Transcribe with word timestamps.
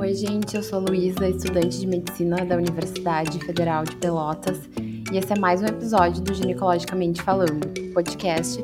Oi, 0.00 0.12
gente, 0.12 0.56
eu 0.56 0.62
sou 0.62 0.80
Luísa, 0.80 1.28
estudante 1.28 1.78
de 1.78 1.86
medicina 1.86 2.44
da 2.44 2.56
Universidade 2.56 3.38
Federal 3.38 3.84
de 3.84 3.94
Pelotas, 3.96 4.58
e 4.76 5.16
esse 5.16 5.32
é 5.32 5.38
mais 5.38 5.62
um 5.62 5.66
episódio 5.66 6.20
do 6.20 6.34
Ginecologicamente 6.34 7.22
Falando, 7.22 7.92
podcast 7.92 8.62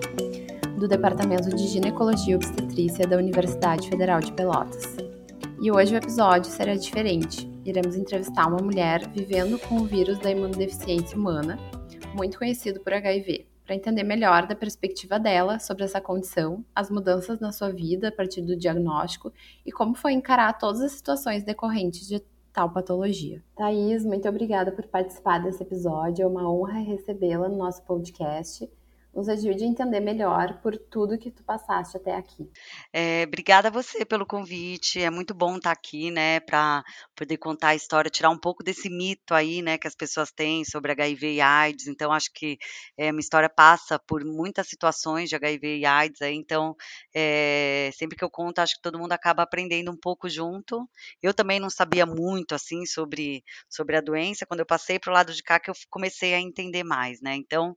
do 0.78 0.88
Departamento 0.88 1.48
de 1.54 1.68
Ginecologia 1.68 2.32
e 2.32 2.36
Obstetrícia 2.36 3.06
da 3.06 3.16
Universidade 3.16 3.88
Federal 3.88 4.20
de 4.20 4.32
Pelotas. 4.32 4.96
E 5.62 5.70
hoje 5.70 5.94
o 5.94 5.98
episódio 5.98 6.50
será 6.50 6.74
diferente. 6.74 7.48
Iremos 7.64 7.94
entrevistar 7.94 8.48
uma 8.48 8.62
mulher 8.62 9.08
vivendo 9.14 9.58
com 9.58 9.76
o 9.76 9.84
vírus 9.84 10.18
da 10.18 10.30
imunodeficiência 10.30 11.16
humana, 11.16 11.58
muito 12.14 12.38
conhecido 12.38 12.80
por 12.80 12.92
HIV 12.92 13.49
para 13.70 13.76
entender 13.76 14.02
melhor 14.02 14.48
da 14.48 14.56
perspectiva 14.56 15.16
dela 15.16 15.60
sobre 15.60 15.84
essa 15.84 16.00
condição, 16.00 16.64
as 16.74 16.90
mudanças 16.90 17.38
na 17.38 17.52
sua 17.52 17.70
vida 17.70 18.08
a 18.08 18.12
partir 18.12 18.42
do 18.42 18.56
diagnóstico 18.56 19.32
e 19.64 19.70
como 19.70 19.94
foi 19.94 20.12
encarar 20.12 20.58
todas 20.58 20.80
as 20.80 20.90
situações 20.90 21.44
decorrentes 21.44 22.08
de 22.08 22.20
tal 22.52 22.72
patologia. 22.72 23.40
Thaís, 23.54 24.04
muito 24.04 24.28
obrigada 24.28 24.72
por 24.72 24.84
participar 24.88 25.38
desse 25.38 25.62
episódio. 25.62 26.24
É 26.24 26.26
uma 26.26 26.52
honra 26.52 26.80
recebê-la 26.80 27.48
no 27.48 27.56
nosso 27.56 27.84
podcast 27.84 28.68
nos 29.14 29.28
ajude 29.28 29.64
a 29.64 29.66
entender 29.66 30.00
melhor 30.00 30.60
por 30.60 30.76
tudo 30.76 31.18
que 31.18 31.30
tu 31.30 31.42
passaste 31.44 31.96
até 31.96 32.14
aqui. 32.14 32.48
É, 32.92 33.24
obrigada 33.26 33.68
a 33.68 33.70
você 33.70 34.04
pelo 34.04 34.24
convite. 34.24 35.00
É 35.00 35.10
muito 35.10 35.34
bom 35.34 35.56
estar 35.56 35.72
aqui, 35.72 36.10
né, 36.10 36.40
para 36.40 36.82
poder 37.14 37.36
contar 37.36 37.68
a 37.68 37.74
história, 37.74 38.10
tirar 38.10 38.30
um 38.30 38.38
pouco 38.38 38.62
desse 38.62 38.88
mito 38.88 39.34
aí, 39.34 39.62
né, 39.62 39.78
que 39.78 39.86
as 39.86 39.94
pessoas 39.94 40.30
têm 40.30 40.64
sobre 40.64 40.92
HIV 40.92 41.34
e 41.34 41.40
AIDS. 41.40 41.86
Então, 41.86 42.12
acho 42.12 42.30
que 42.32 42.58
é, 42.96 43.12
minha 43.12 43.20
história 43.20 43.48
passa 43.48 43.98
por 43.98 44.24
muitas 44.24 44.68
situações 44.68 45.28
de 45.28 45.36
HIV 45.36 45.78
e 45.78 45.84
AIDS. 45.84 46.22
Aí, 46.22 46.34
então, 46.34 46.74
é, 47.14 47.90
sempre 47.94 48.16
que 48.16 48.24
eu 48.24 48.30
conto, 48.30 48.60
acho 48.60 48.76
que 48.76 48.82
todo 48.82 48.98
mundo 48.98 49.12
acaba 49.12 49.42
aprendendo 49.42 49.90
um 49.90 49.96
pouco 49.96 50.28
junto. 50.28 50.88
Eu 51.22 51.34
também 51.34 51.60
não 51.60 51.70
sabia 51.70 52.06
muito 52.06 52.54
assim 52.54 52.86
sobre 52.86 53.44
sobre 53.68 53.96
a 53.96 54.00
doença. 54.00 54.46
Quando 54.46 54.60
eu 54.60 54.66
passei 54.66 54.98
para 54.98 55.10
o 55.10 55.14
lado 55.14 55.32
de 55.32 55.42
cá, 55.42 55.60
que 55.60 55.70
eu 55.70 55.74
comecei 55.90 56.34
a 56.34 56.40
entender 56.40 56.84
mais, 56.84 57.20
né. 57.20 57.34
Então, 57.34 57.74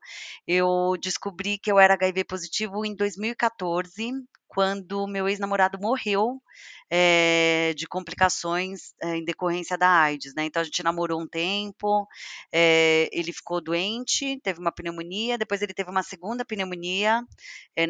eu 0.47 0.95
descobri 1.01 1.22
que 1.57 1.71
eu 1.71 1.79
era 1.79 1.93
HIV 1.93 2.25
positivo 2.25 2.85
em 2.85 2.95
2014, 2.95 4.11
quando 4.47 5.07
meu 5.07 5.27
ex-namorado 5.27 5.79
morreu 5.79 6.41
é, 6.95 7.73
de 7.75 7.87
complicações 7.87 8.93
é, 9.01 9.15
em 9.15 9.25
decorrência 9.25 9.75
da 9.75 9.89
AIDS, 9.89 10.35
né? 10.35 10.45
Então 10.45 10.61
a 10.61 10.63
gente 10.63 10.83
namorou 10.83 11.19
um 11.19 11.27
tempo, 11.27 12.07
é, 12.51 13.09
ele 13.11 13.33
ficou 13.33 13.59
doente, 13.59 14.39
teve 14.43 14.59
uma 14.59 14.71
pneumonia, 14.71 15.35
depois 15.35 15.63
ele 15.63 15.73
teve 15.73 15.89
uma 15.89 16.03
segunda 16.03 16.45
pneumonia. 16.45 17.23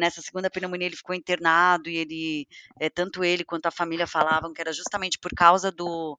nessa 0.00 0.22
segunda 0.22 0.48
pneumonia 0.48 0.86
ele 0.86 0.96
ficou 0.96 1.14
internado 1.14 1.90
e 1.90 1.98
ele, 1.98 2.48
tanto 2.94 3.22
ele 3.22 3.44
quanto 3.44 3.66
a 3.66 3.70
família 3.70 4.06
falavam 4.06 4.54
que 4.54 4.62
era 4.62 4.72
justamente 4.72 5.18
por 5.18 5.32
causa 5.34 5.70
do 5.70 6.18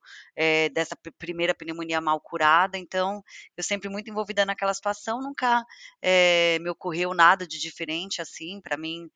dessa 0.72 0.95
primeira 1.17 1.56
pneumonia 1.56 2.00
mal 2.00 2.19
curada. 2.22 2.78
Então 2.78 3.23
eu 3.58 3.63
sempre 3.63 3.89
muito 3.89 4.11
envolvida 4.11 4.45
naquela 4.45 4.73
situação, 4.75 5.22
nunca 5.22 5.66
me 6.61 6.69
ocorreu 6.69 7.16
nada 7.16 7.47
de 7.47 7.59
diferente 7.59 8.22
assim 8.22 8.61
para 8.61 8.78
mim. 8.78 9.09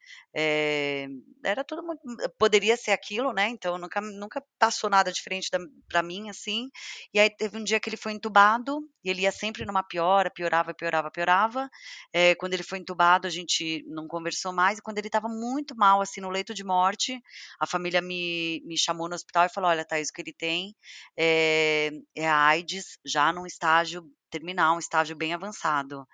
era 1.43 1.63
tudo 1.63 1.83
muito, 1.83 2.01
poderia 2.39 2.75
ser 2.75 2.91
aquilo, 2.91 3.31
né? 3.31 3.58
Então 3.59 3.77
nunca, 3.77 3.99
nunca 4.01 4.43
passou 4.57 4.89
nada 4.89 5.11
diferente 5.11 5.49
para 5.87 6.01
mim, 6.01 6.29
assim. 6.29 6.69
E 7.13 7.19
aí 7.19 7.29
teve 7.29 7.57
um 7.57 7.63
dia 7.63 7.79
que 7.79 7.89
ele 7.89 7.97
foi 7.97 8.13
entubado, 8.13 8.79
e 9.03 9.09
ele 9.09 9.21
ia 9.23 9.31
sempre 9.31 9.65
numa 9.65 9.83
piora, 9.83 10.31
piorava, 10.31 10.73
piorava, 10.73 11.11
piorava. 11.11 11.69
É, 12.13 12.35
quando 12.35 12.53
ele 12.53 12.63
foi 12.63 12.79
entubado, 12.79 13.27
a 13.27 13.29
gente 13.29 13.83
não 13.87 14.07
conversou 14.07 14.53
mais, 14.53 14.79
e 14.79 14.81
quando 14.81 14.97
ele 14.97 15.07
estava 15.07 15.27
muito 15.27 15.75
mal, 15.75 16.01
assim, 16.01 16.21
no 16.21 16.29
leito 16.29 16.53
de 16.53 16.63
morte, 16.63 17.21
a 17.59 17.67
família 17.67 18.01
me, 18.01 18.61
me 18.65 18.77
chamou 18.77 19.09
no 19.09 19.15
hospital 19.15 19.45
e 19.45 19.49
falou: 19.53 19.69
olha, 19.69 19.85
Thaís, 19.85 20.09
o 20.09 20.13
que 20.13 20.21
ele 20.21 20.33
tem 20.33 20.75
é, 21.17 21.91
é 22.15 22.27
a 22.27 22.37
AIDS, 22.47 22.97
já 23.05 23.31
num 23.33 23.45
estágio 23.45 24.03
terminal, 24.29 24.75
um 24.75 24.79
estágio 24.79 25.15
bem 25.15 25.33
avançado. 25.33 26.07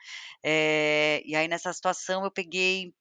É, 0.43 1.21
e 1.25 1.35
aí, 1.35 1.47
nessa 1.47 1.71
situação, 1.73 2.23
eu 2.23 2.31
peguei 2.31 2.93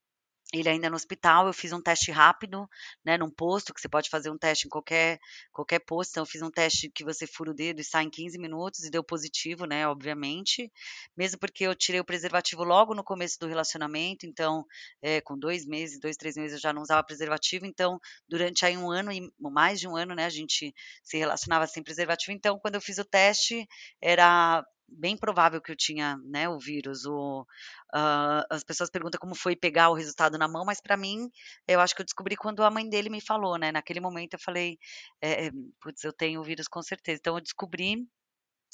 ele 0.55 0.69
ainda 0.69 0.89
no 0.89 0.97
hospital, 0.97 1.47
eu 1.47 1.53
fiz 1.53 1.73
um 1.73 1.83
teste 1.83 2.11
rápido, 2.13 2.69
né, 3.05 3.19
num 3.19 3.31
posto, 3.31 3.75
que 3.75 3.81
você 3.81 3.89
pode 3.89 4.09
fazer 4.09 4.31
um 4.31 4.39
teste 4.39 4.67
em 4.67 4.71
qualquer, 4.71 5.19
qualquer 5.53 5.81
posto, 5.81 6.11
então 6.13 6.23
eu 6.23 6.27
fiz 6.27 6.43
um 6.43 6.51
teste 6.51 6.91
que 6.91 7.05
você 7.05 7.27
fura 7.27 7.51
o 7.51 7.55
dedo 7.55 7.81
e 7.81 7.85
sai 7.85 8.05
em 8.05 8.11
15 8.11 8.39
minutos, 8.39 8.85
e 8.85 8.91
deu 8.91 9.03
positivo, 9.05 9.67
né, 9.67 9.87
obviamente, 9.89 10.71
mesmo 11.17 11.39
porque 11.39 11.65
eu 11.65 11.75
tirei 11.75 12.01
o 12.01 12.05
preservativo 12.05 12.63
logo 12.65 12.95
no 12.95 13.03
começo 13.05 13.39
do 13.41 13.47
relacionamento, 13.47 14.27
então, 14.27 14.65
é, 15.03 15.21
com 15.21 15.39
dois 15.39 15.67
meses, 15.67 15.99
dois, 15.99 16.17
três 16.17 16.37
meses 16.37 16.55
eu 16.55 16.61
já 16.61 16.73
não 16.73 16.83
usava 16.83 17.03
preservativo, 17.05 17.67
então, 17.67 17.99
durante 18.29 18.65
aí 18.65 18.77
um 18.77 18.91
ano, 18.91 19.13
e 19.13 19.31
mais 19.41 19.81
de 19.81 19.89
um 19.89 19.97
ano, 19.97 20.15
né, 20.15 20.25
a 20.25 20.31
gente 20.31 20.73
se 21.03 21.19
relacionava 21.19 21.67
sem 21.67 21.83
preservativo, 21.83 22.33
então, 22.33 22.59
quando 22.59 22.77
eu 22.77 22.81
fiz 22.81 22.99
o 22.99 23.05
teste, 23.05 23.67
era 24.01 24.65
bem 24.89 25.17
provável 25.17 25.61
que 25.61 25.73
eu 25.73 25.77
tinha, 25.77 26.17
né, 26.25 26.49
o 26.49 26.59
vírus. 26.59 27.05
O, 27.07 27.43
uh, 27.43 28.45
as 28.51 28.65
pessoas 28.65 28.91
perguntam 28.91 29.19
como 29.21 29.35
foi 29.35 29.57
pegar 29.57 29.91
o 29.91 29.95
resultado 29.95 30.39
na 30.39 30.49
mão, 30.49 30.65
mas 30.65 30.81
para 30.81 30.97
mim, 30.97 31.31
eu 31.67 31.81
acho 31.81 31.95
que 31.95 32.03
eu 32.03 32.07
descobri 32.07 32.37
quando 32.37 32.63
a 32.63 32.71
mãe 32.71 32.89
dele 32.89 33.11
me 33.11 33.21
falou, 33.21 33.59
né? 33.59 33.73
Naquele 33.73 34.01
momento 34.01 34.35
eu 34.35 34.41
falei, 34.41 34.79
é, 35.21 35.51
putz, 35.81 36.05
eu 36.05 36.13
tenho 36.13 36.41
o 36.41 36.45
vírus 36.45 36.69
com 36.69 36.83
certeza. 36.83 37.19
Então 37.21 37.37
eu 37.37 37.43
descobri 37.43 38.07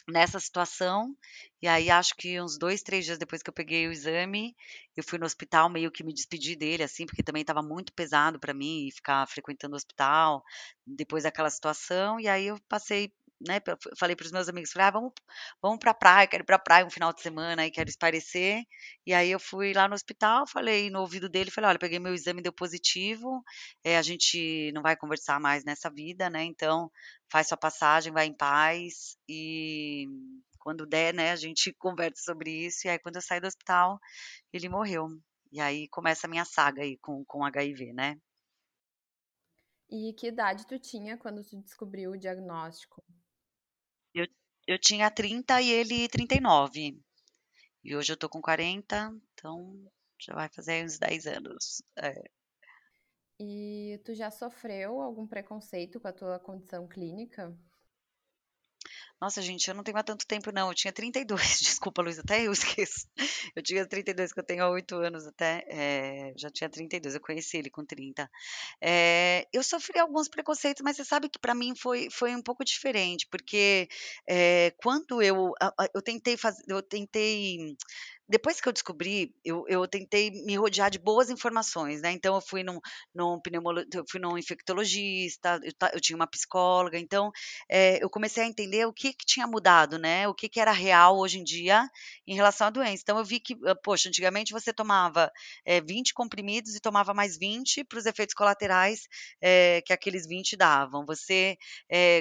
nessa 0.08 0.40
situação, 0.40 1.14
e 1.62 1.68
aí 1.68 1.90
acho 1.90 2.14
que 2.16 2.40
uns 2.40 2.58
dois, 2.58 2.82
três 2.82 3.04
dias 3.04 3.18
depois 3.18 3.42
que 3.42 3.50
eu 3.50 3.54
peguei 3.54 3.86
o 3.86 3.92
exame, 3.92 4.56
eu 4.96 5.04
fui 5.04 5.18
no 5.18 5.26
hospital 5.26 5.68
meio 5.68 5.90
que 5.90 6.02
me 6.02 6.12
despedi 6.12 6.56
dele, 6.56 6.82
assim, 6.82 7.06
porque 7.06 7.22
também 7.22 7.42
estava 7.42 7.62
muito 7.62 7.92
pesado 7.92 8.38
para 8.40 8.54
mim 8.54 8.88
ficar 8.92 9.26
frequentando 9.28 9.74
o 9.74 9.76
hospital 9.76 10.42
depois 10.86 11.24
daquela 11.24 11.50
situação, 11.50 12.18
e 12.18 12.28
aí 12.28 12.46
eu 12.46 12.58
passei 12.68 13.12
né, 13.40 13.60
falei 13.98 14.14
para 14.14 14.26
os 14.26 14.32
meus 14.32 14.48
amigos, 14.48 14.72
falei, 14.72 14.88
ah, 14.88 14.90
vamos, 14.90 15.12
vamos 15.62 15.78
para 15.78 15.92
a 15.92 15.94
praia, 15.94 16.26
quero 16.26 16.42
ir 16.42 16.46
para 16.46 16.56
a 16.56 16.58
praia 16.58 16.86
um 16.86 16.90
final 16.90 17.12
de 17.12 17.22
semana, 17.22 17.62
aí 17.62 17.70
quero 17.70 17.88
esparecer. 17.88 18.62
E 19.06 19.14
aí 19.14 19.30
eu 19.30 19.40
fui 19.40 19.72
lá 19.72 19.88
no 19.88 19.94
hospital, 19.94 20.46
falei 20.46 20.90
no 20.90 21.00
ouvido 21.00 21.28
dele, 21.28 21.50
falei, 21.50 21.70
olha, 21.70 21.78
peguei 21.78 21.98
meu 21.98 22.14
exame, 22.14 22.42
deu 22.42 22.52
positivo, 22.52 23.42
é, 23.84 23.96
a 23.96 24.02
gente 24.02 24.70
não 24.72 24.82
vai 24.82 24.96
conversar 24.96 25.40
mais 25.40 25.64
nessa 25.64 25.90
vida, 25.90 26.28
né, 26.30 26.44
então 26.44 26.90
faz 27.30 27.48
sua 27.48 27.56
passagem, 27.56 28.12
vai 28.12 28.26
em 28.26 28.36
paz 28.36 29.16
e 29.28 30.06
quando 30.60 30.86
der, 30.86 31.14
né, 31.14 31.32
a 31.32 31.36
gente 31.36 31.72
conversa 31.78 32.22
sobre 32.22 32.50
isso. 32.66 32.86
E 32.86 32.90
aí 32.90 32.98
quando 32.98 33.16
eu 33.16 33.22
saí 33.22 33.40
do 33.40 33.46
hospital, 33.46 33.98
ele 34.52 34.68
morreu. 34.68 35.08
E 35.52 35.60
aí 35.60 35.88
começa 35.88 36.26
a 36.26 36.30
minha 36.30 36.44
saga 36.44 36.82
aí 36.82 36.96
com, 36.98 37.24
com 37.24 37.44
HIV, 37.44 37.92
né. 37.92 38.16
E 39.90 40.12
que 40.14 40.28
idade 40.28 40.66
tu 40.66 40.78
tinha 40.78 41.18
quando 41.18 41.44
tu 41.44 41.60
descobriu 41.60 42.12
o 42.12 42.16
diagnóstico? 42.16 43.04
Eu, 44.70 44.78
tinha 44.78 45.10
30 45.10 45.60
e 45.60 45.68
ele 45.68 46.08
39. 46.08 46.96
E 47.82 47.96
hoje 47.96 48.12
eu 48.12 48.16
tô 48.16 48.28
com 48.28 48.40
40, 48.40 49.12
então 49.32 49.74
já 50.16 50.32
vai 50.32 50.48
fazer 50.48 50.84
uns 50.84 50.96
10 50.96 51.26
anos. 51.26 51.82
É. 51.98 52.14
E 53.40 54.00
tu 54.04 54.14
já 54.14 54.30
sofreu 54.30 55.00
algum 55.00 55.26
preconceito 55.26 55.98
com 55.98 56.06
a 56.06 56.12
tua 56.12 56.38
condição 56.38 56.86
clínica? 56.86 57.52
Nossa, 59.20 59.42
gente, 59.42 59.68
eu 59.68 59.74
não 59.74 59.82
tenho 59.84 59.98
há 59.98 60.02
tanto 60.02 60.26
tempo, 60.26 60.50
não. 60.50 60.68
Eu 60.68 60.74
tinha 60.74 60.92
32, 60.92 61.58
desculpa, 61.60 62.00
Luiz, 62.00 62.18
até 62.18 62.46
eu 62.46 62.52
esqueço. 62.52 63.06
Eu 63.54 63.62
tinha 63.62 63.86
32, 63.86 64.32
que 64.32 64.40
eu 64.40 64.44
tenho 64.44 64.64
há 64.64 64.70
8 64.70 64.94
anos 64.96 65.26
até. 65.26 65.62
É, 65.68 66.32
já 66.38 66.48
tinha 66.50 66.70
32, 66.70 67.14
eu 67.14 67.20
conheci 67.20 67.58
ele 67.58 67.68
com 67.68 67.84
30. 67.84 68.30
É, 68.80 69.46
eu 69.52 69.62
sofri 69.62 69.98
alguns 69.98 70.26
preconceitos, 70.28 70.82
mas 70.82 70.96
você 70.96 71.04
sabe 71.04 71.28
que 71.28 71.38
para 71.38 71.54
mim 71.54 71.74
foi, 71.76 72.08
foi 72.10 72.34
um 72.34 72.42
pouco 72.42 72.64
diferente, 72.64 73.26
porque 73.30 73.88
é, 74.26 74.72
quando 74.78 75.20
eu, 75.22 75.52
eu 75.94 76.00
tentei 76.02 76.36
fazer, 76.38 76.62
eu 76.66 76.82
tentei 76.82 77.76
depois 78.30 78.60
que 78.60 78.68
eu 78.68 78.72
descobri, 78.72 79.34
eu, 79.44 79.64
eu 79.66 79.88
tentei 79.88 80.30
me 80.30 80.56
rodear 80.56 80.88
de 80.88 81.00
boas 81.00 81.30
informações, 81.30 82.00
né? 82.00 82.12
Então 82.12 82.36
eu 82.36 82.40
fui 82.40 82.62
num, 82.62 82.78
num 83.12 83.40
eu 83.92 84.04
fui 84.08 84.20
num 84.20 84.38
infectologista, 84.38 85.60
eu, 85.64 85.72
eu 85.94 86.00
tinha 86.00 86.14
uma 86.14 86.28
psicóloga, 86.28 86.96
então 86.96 87.32
é, 87.68 88.02
eu 88.02 88.08
comecei 88.08 88.44
a 88.44 88.46
entender 88.46 88.86
o 88.86 88.92
que, 88.92 89.12
que 89.12 89.26
tinha 89.26 89.48
mudado, 89.48 89.98
né? 89.98 90.28
O 90.28 90.34
que, 90.34 90.48
que 90.48 90.60
era 90.60 90.70
real 90.70 91.18
hoje 91.18 91.40
em 91.40 91.44
dia 91.44 91.88
em 92.24 92.36
relação 92.36 92.68
à 92.68 92.70
doença. 92.70 93.02
Então 93.02 93.18
eu 93.18 93.24
vi 93.24 93.40
que, 93.40 93.56
ah, 93.66 93.74
poxa, 93.74 94.08
antigamente 94.08 94.52
você 94.52 94.72
tomava 94.72 95.28
é, 95.64 95.80
20 95.80 96.14
comprimidos 96.14 96.76
e 96.76 96.80
tomava 96.80 97.12
mais 97.12 97.36
20 97.36 97.82
para 97.82 97.98
os 97.98 98.06
efeitos 98.06 98.34
colaterais 98.34 99.08
é, 99.42 99.82
que 99.84 99.92
aqueles 99.92 100.24
20 100.28 100.56
davam. 100.56 101.04
Você, 101.04 101.56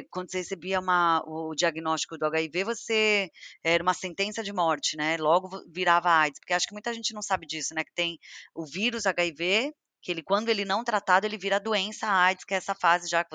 quando 0.10 0.32
você 0.32 0.40
recebia 0.40 0.80
uma, 0.80 1.22
o 1.28 1.54
diagnóstico 1.54 2.18
do 2.18 2.26
HIV, 2.26 2.64
você 2.64 3.30
era 3.64 3.84
uma 3.84 3.94
sentença 3.94 4.42
de 4.42 4.52
morte, 4.52 4.98
né? 4.98 5.18
Logo 5.18 5.50
virava 5.72 5.99
AIDS, 6.06 6.40
porque 6.40 6.54
acho 6.54 6.68
que 6.68 6.74
muita 6.74 6.94
gente 6.94 7.14
não 7.14 7.22
sabe 7.22 7.46
disso, 7.46 7.74
né? 7.74 7.84
Que 7.84 7.94
tem 7.94 8.20
o 8.56 8.66
vírus 8.66 9.06
HIV 9.06 9.74
que 10.02 10.12
ele, 10.12 10.24
quando 10.24 10.50
ele 10.50 10.66
não 10.66 10.84
tratado, 10.84 11.26
ele 11.26 11.38
vira 11.38 11.60
doença 11.60 12.08
AIDS, 12.08 12.46
que 12.46 12.54
é 12.54 12.58
essa 12.58 12.74
fase 12.74 13.10
já 13.10 13.26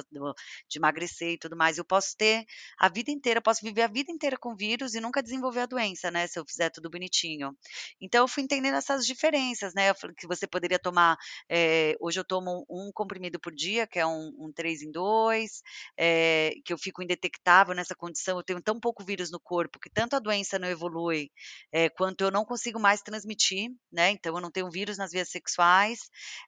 de 0.69 0.79
emagrecer 0.79 1.33
e 1.33 1.39
tudo 1.39 1.57
mais. 1.57 1.79
Eu 1.79 1.85
posso 1.85 2.17
ter 2.17 2.45
a 2.79 2.89
vida 2.89 3.11
inteira, 3.11 3.41
posso 3.41 3.61
viver 3.63 3.83
a 3.83 3.87
vida 3.87 4.11
inteira 4.11 4.37
com 4.39 4.55
vírus 4.55 4.95
e 4.95 5.01
nunca 5.01 5.23
desenvolver 5.23 5.61
a 5.61 5.67
doença, 5.67 6.11
né? 6.11 6.27
Se 6.27 6.39
eu 6.39 6.45
fizer 6.47 6.71
tudo 6.71 6.91
bonitinho. 6.91 7.57
Então, 8.01 8.25
eu 8.25 8.29
fui 8.29 8.43
entendendo 8.43 8.77
essas 8.77 9.07
diferenças, 9.07 9.75
né? 9.75 9.93
Que 10.17 10.27
você 10.27 10.47
poderia 10.47 10.79
tomar. 10.79 11.17
É, 11.49 11.95
hoje 12.01 12.21
eu 12.21 12.25
tomo 12.25 12.65
um 12.69 12.91
comprimido 12.93 13.39
por 13.39 13.55
dia, 13.55 13.87
que 13.87 13.99
é 13.99 14.07
um, 14.07 14.33
um 14.39 14.53
3 14.53 14.83
em 14.83 14.91
2, 14.91 15.63
é, 15.99 16.53
que 16.65 16.73
eu 16.73 16.79
fico 16.79 17.03
indetectável 17.03 17.75
nessa 17.75 17.95
condição. 17.95 18.39
Eu 18.39 18.43
tenho 18.45 18.63
tão 18.63 18.81
pouco 18.81 19.05
vírus 19.05 19.31
no 19.31 19.41
corpo 19.41 19.79
que 19.79 19.91
tanto 19.91 20.17
a 20.17 20.19
doença 20.19 20.59
não 20.59 20.69
evolui, 20.69 21.31
é, 21.73 21.89
quanto 21.91 22.23
eu 22.23 22.31
não 22.31 22.45
consigo 22.45 22.81
mais 22.81 23.03
transmitir, 23.03 23.71
né? 23.93 24.11
Então, 24.11 24.35
eu 24.35 24.41
não 24.41 24.51
tenho 24.51 24.71
vírus 24.71 24.97
nas 24.99 25.11
vias 25.13 25.29
sexuais. 25.29 26.01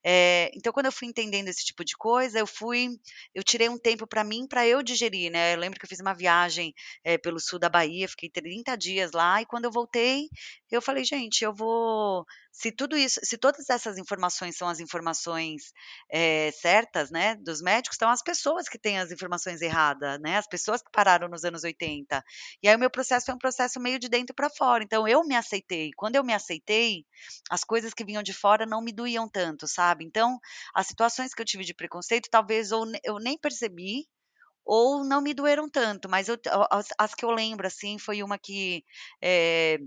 É, 0.09 0.51
então, 0.55 0.73
quando 0.73 0.87
eu 0.87 0.93
fui 0.93 1.09
entendendo 1.09 1.49
esse 1.49 1.65
tipo 1.65 1.85
de 1.85 1.97
coisa, 1.97 2.39
eu 2.39 2.47
fui, 2.47 2.91
eu 3.35 3.43
tirei 3.43 3.69
um 3.69 3.79
tempo 3.79 4.07
para 4.07 4.23
mim, 4.23 4.47
para 4.47 4.65
eu 4.67 4.81
digerir, 4.83 5.33
né? 5.33 5.55
Eu 5.55 5.59
lembro 5.59 5.79
que 5.81 5.85
eu 5.85 5.89
fiz 5.89 5.99
uma 6.01 6.15
viagem 6.15 6.73
é, 7.03 7.19
pelo 7.19 7.41
sul 7.41 7.59
da 7.59 7.69
Bahia, 7.69 8.09
fiquei 8.09 8.31
30 8.31 8.77
dias 8.77 9.11
lá, 9.13 9.43
e 9.43 9.47
quando 9.47 9.65
eu 9.65 9.73
voltei, 9.73 10.29
eu 10.71 10.81
falei, 10.81 11.05
gente, 11.05 11.43
eu 11.43 11.53
vou 11.53 12.25
se 12.57 12.73
tudo 12.73 12.97
isso, 12.97 13.21
se 13.23 13.37
todas 13.37 13.69
essas 13.69 13.99
informações 13.99 14.57
são 14.57 14.67
as 14.67 14.81
informações 14.81 15.75
é, 16.11 16.51
certas, 16.53 17.11
né, 17.11 17.35
dos 17.35 17.61
médicos, 17.61 17.99
são 17.99 18.09
as 18.09 18.23
pessoas 18.23 18.67
que 18.67 18.79
têm 18.79 18.99
as 18.99 19.13
informações 19.13 19.61
erradas, 19.61 20.19
né, 20.21 20.39
as 20.39 20.47
pessoas 20.47 20.81
que 20.81 20.91
pararam 20.91 21.29
nos 21.29 21.45
anos 21.45 21.65
80. 21.65 22.25
E 22.63 22.67
aí 22.67 22.75
o 22.75 22.79
meu 22.79 22.89
processo 22.89 23.27
foi 23.27 23.35
um 23.35 23.39
processo 23.39 23.79
meio 23.79 23.99
de 23.99 24.09
dentro 24.09 24.35
para 24.35 24.49
fora. 24.49 24.83
Então 24.83 25.07
eu 25.07 25.23
me 25.23 25.37
aceitei. 25.37 25.91
Quando 25.95 26.17
eu 26.17 26.25
me 26.25 26.33
aceitei, 26.33 27.05
as 27.51 27.63
coisas 27.63 27.93
que 27.93 28.07
vinham 28.07 28.23
de 28.23 28.33
fora 28.33 28.65
não 28.65 28.81
me 28.81 28.91
doíam 28.91 29.29
tanto, 29.29 29.69
sabe? 29.69 30.07
Então 30.07 30.39
as 30.75 30.87
situações 30.87 31.35
que 31.35 31.43
eu 31.43 31.47
tive 31.47 31.63
de 31.63 31.75
preconceito, 31.75 32.31
talvez 32.31 32.73
ou 32.73 32.87
eu 33.05 33.19
nem 33.19 33.37
percebi 33.39 34.09
ou 34.65 35.05
não 35.05 35.21
me 35.21 35.33
doeram 35.33 35.69
tanto, 35.71 36.09
mas 36.09 36.27
eu, 36.29 36.37
as, 36.71 36.89
as, 36.99 37.15
que 37.15 37.25
eu 37.25 37.31
lembro, 37.31 37.67
assim, 37.67 37.99
foi 37.99 38.23
uma 38.23 38.37
que 38.37 38.83
é, 39.23 39.79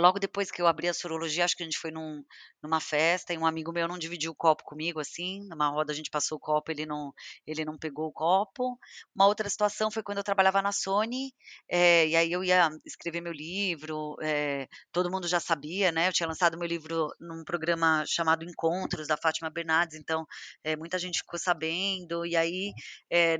Logo 0.00 0.18
depois 0.18 0.50
que 0.50 0.60
eu 0.62 0.66
abri 0.66 0.88
a 0.88 0.94
sorologia, 0.94 1.44
acho 1.44 1.56
que 1.56 1.62
a 1.62 1.66
gente 1.66 1.78
foi 1.78 1.90
num 1.90 2.24
numa 2.62 2.78
festa 2.80 3.34
e 3.34 3.38
um 3.38 3.44
amigo 3.44 3.72
meu 3.72 3.88
não 3.88 3.98
dividiu 3.98 4.30
o 4.30 4.34
copo 4.34 4.62
comigo, 4.64 5.00
assim, 5.00 5.40
numa 5.48 5.68
roda 5.68 5.92
a 5.92 5.96
gente 5.96 6.08
passou 6.10 6.38
o 6.38 6.40
copo, 6.40 6.70
ele 6.70 6.86
não 6.86 7.12
ele 7.46 7.64
não 7.64 7.76
pegou 7.76 8.06
o 8.06 8.12
copo. 8.12 8.78
Uma 9.14 9.26
outra 9.26 9.48
situação 9.50 9.90
foi 9.90 10.02
quando 10.02 10.18
eu 10.18 10.24
trabalhava 10.24 10.62
na 10.62 10.70
Sony, 10.72 11.32
eh, 11.68 12.06
e 12.08 12.16
aí 12.16 12.32
eu 12.32 12.42
ia 12.44 12.70
escrever 12.86 13.20
meu 13.20 13.32
livro, 13.32 14.16
eh, 14.22 14.68
todo 14.92 15.10
mundo 15.10 15.26
já 15.28 15.40
sabia, 15.40 15.90
né, 15.92 16.08
eu 16.08 16.12
tinha 16.12 16.26
lançado 16.28 16.56
meu 16.56 16.68
livro 16.68 17.08
num 17.20 17.44
programa 17.44 18.04
chamado 18.06 18.44
Encontros, 18.44 19.08
da 19.08 19.16
Fátima 19.16 19.50
Bernardes, 19.50 19.96
então, 19.98 20.24
eh, 20.64 20.76
muita 20.76 20.98
gente 20.98 21.18
ficou 21.18 21.38
sabendo, 21.38 22.24
e 22.24 22.36
aí, 22.36 22.72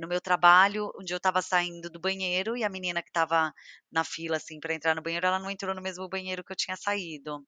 no 0.01 0.07
meu 0.07 0.19
trabalho, 0.21 0.91
dia 1.03 1.15
eu 1.15 1.17
estava 1.17 1.41
saindo 1.41 1.89
do 1.89 1.99
banheiro 1.99 2.55
e 2.57 2.63
a 2.63 2.69
menina 2.69 3.01
que 3.01 3.09
estava 3.09 3.53
na 3.93 4.03
fila, 4.03 4.37
assim, 4.37 4.59
para 4.59 4.73
entrar 4.73 4.95
no 4.95 5.01
banheiro, 5.01 5.27
ela 5.27 5.39
não 5.39 5.51
entrou 5.51 5.75
no 5.75 5.81
mesmo 5.81 6.09
banheiro 6.09 6.43
que 6.43 6.51
eu 6.51 6.55
tinha 6.57 6.75
saído. 6.77 7.45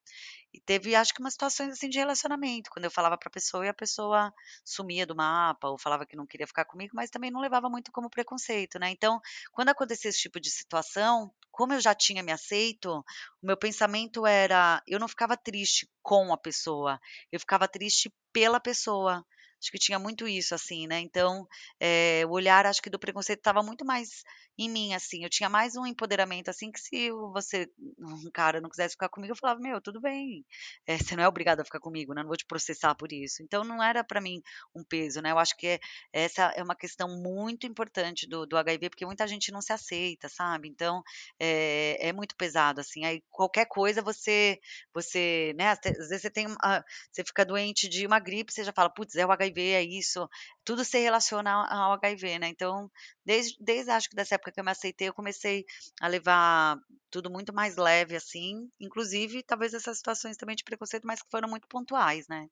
E 0.53 0.59
teve, 0.61 0.95
acho 0.95 1.13
que 1.13 1.19
umas 1.21 1.33
situações, 1.33 1.71
assim, 1.73 1.89
de 1.89 1.97
relacionamento, 1.99 2.69
quando 2.71 2.85
eu 2.85 2.91
falava 2.91 3.17
para 3.17 3.27
a 3.27 3.31
pessoa 3.31 3.65
e 3.65 3.69
a 3.69 3.73
pessoa 3.73 4.33
sumia 4.63 5.05
do 5.05 5.15
mapa 5.15 5.67
ou 5.69 5.77
falava 5.77 6.05
que 6.05 6.15
não 6.15 6.25
queria 6.25 6.47
ficar 6.47 6.65
comigo, 6.65 6.93
mas 6.95 7.09
também 7.09 7.31
não 7.31 7.41
levava 7.41 7.69
muito 7.69 7.91
como 7.91 8.09
preconceito, 8.09 8.79
né. 8.79 8.89
Então, 8.91 9.19
quando 9.51 9.69
acontecia 9.69 10.09
esse 10.09 10.19
tipo 10.21 10.39
de 10.39 10.49
situação, 10.49 11.31
como 11.51 11.73
eu 11.73 11.81
já 11.81 11.93
tinha 11.95 12.23
me 12.23 12.31
aceito, 12.31 12.99
o 13.41 13.47
meu 13.47 13.57
pensamento 13.57 14.25
era 14.25 14.81
eu 14.87 14.99
não 14.99 15.07
ficava 15.07 15.37
triste 15.37 15.89
com 16.01 16.31
a 16.33 16.37
pessoa, 16.37 16.99
eu 17.31 17.39
ficava 17.39 17.67
triste 17.67 18.13
pela 18.33 18.59
pessoa. 18.59 19.25
Acho 19.61 19.71
que 19.71 19.79
tinha 19.79 19.97
muito 19.97 20.27
isso, 20.27 20.53
assim, 20.53 20.85
né. 20.87 20.99
Então, 20.99 21.47
eh, 21.79 22.23
o 22.27 22.31
olhar 22.31 22.65
acho 22.65 22.81
que 22.81 22.89
do 22.89 22.99
preconceito 22.99 23.39
estava 23.39 23.63
muito 23.63 23.85
mais 23.85 24.23
em 24.57 24.69
mim, 24.69 24.93
assim, 24.93 25.23
eu 25.23 25.29
tinha 25.29 25.49
mais 25.49 25.75
um 25.75 25.85
empoderamento, 25.85 26.49
assim, 26.49 26.71
que 26.71 26.79
se 26.79 27.11
você 27.33 27.69
um 27.99 28.29
cara 28.31 28.61
não 28.61 28.69
quisesse 28.69 28.93
ficar 28.93 29.09
comigo, 29.09 29.33
eu 29.33 29.37
falava: 29.37 29.59
"Meu, 29.59 29.81
tudo 29.81 29.99
bem, 30.01 30.45
eh, 30.87 30.97
você 30.97 31.15
não 31.15 31.23
é 31.23 31.27
obrigado 31.27 31.59
a 31.61 31.65
ficar 31.65 31.79
comigo, 31.79 32.13
né, 32.13 32.21
não 32.21 32.27
vou 32.27 32.37
te 32.37 32.45
processar 32.45 32.95
por 32.95 33.11
isso". 33.11 33.43
Então 33.43 33.63
não 33.63 33.81
era 33.83 34.03
para 34.03 34.21
mim 34.21 34.41
um 34.73 34.83
peso, 34.83 35.21
né, 35.21 35.31
eu 35.31 35.39
acho 35.39 35.55
que 35.57 35.67
é 35.67 35.79
essa 36.13 36.43
é 36.55 36.63
uma 36.63 36.75
questão 36.75 37.07
muito 37.21 37.65
importante 37.67 38.27
do 38.27 38.45
do 38.45 38.57
HIV, 38.57 38.89
porque 38.89 39.05
muita 39.05 39.27
gente 39.27 39.51
não 39.51 39.61
se 39.61 39.73
aceita, 39.73 40.29
sabe. 40.29 40.67
Então, 40.69 41.01
eh, 41.39 41.97
é 41.99 42.13
muito 42.13 42.35
pesado, 42.35 42.79
assim, 42.81 43.05
aí 43.05 43.21
qualquer 43.31 43.65
coisa 43.67 44.01
você 44.01 44.59
você, 44.93 45.53
né, 45.57 45.69
às 45.71 45.79
vezes 45.83 46.21
você 46.21 46.29
tem 46.29 46.47
ah, 46.63 46.83
você 47.11 47.23
fica 47.23 47.45
doente 47.45 47.87
de 47.89 48.05
uma 48.05 48.19
gripe, 48.19 48.51
você 48.53 48.63
já 48.63 48.73
fala: 48.73 48.89
"Putz, 48.89 49.15
é 49.15 49.25
o 49.25 49.31
HIV, 49.31 49.61
é 49.73 49.83
isso", 49.83 50.27
tudo 50.63 50.83
se 50.85 50.97
relaciona 50.99 51.51
ao 51.69 51.93
HIV, 51.93 52.39
né. 52.39 52.47
Então, 52.49 52.89
desde 53.25 53.55
desde 53.59 53.91
acho 53.91 54.09
que 54.09 54.15
dessa 54.15 54.35
época 54.35 54.44
que 54.51 54.59
eu 54.59 54.63
me 54.63 54.71
aceitei, 54.71 55.07
eu 55.09 55.13
comecei 55.13 55.65
a 56.01 56.07
levar 56.07 56.77
tudo 57.09 57.29
muito 57.31 57.53
mais 57.53 57.75
leve, 57.77 58.15
assim, 58.15 58.69
inclusive 58.79 59.43
talvez 59.43 59.73
essas 59.73 59.97
situações 59.97 60.37
também 60.37 60.55
de 60.55 60.63
preconceito, 60.63 61.05
mas 61.07 61.21
que 61.21 61.29
foram 61.31 61.49
muito 61.49 61.67
pontuais, 61.67 62.27
né. 62.27 62.47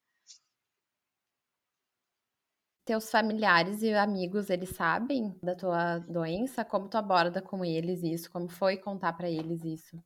Teus 2.86 3.10
familiares 3.10 3.82
e 3.82 3.92
amigos, 3.92 4.48
eles 4.48 4.70
sabem 4.70 5.38
da 5.42 5.54
tua 5.54 5.98
doença? 5.98 6.64
Como 6.64 6.88
tu 6.88 6.96
aborda 6.96 7.42
com 7.42 7.62
eles 7.62 8.02
isso? 8.02 8.30
Como 8.30 8.48
foi 8.48 8.78
contar 8.78 9.12
pra 9.12 9.28
eles 9.30 9.62
isso? 9.64 10.02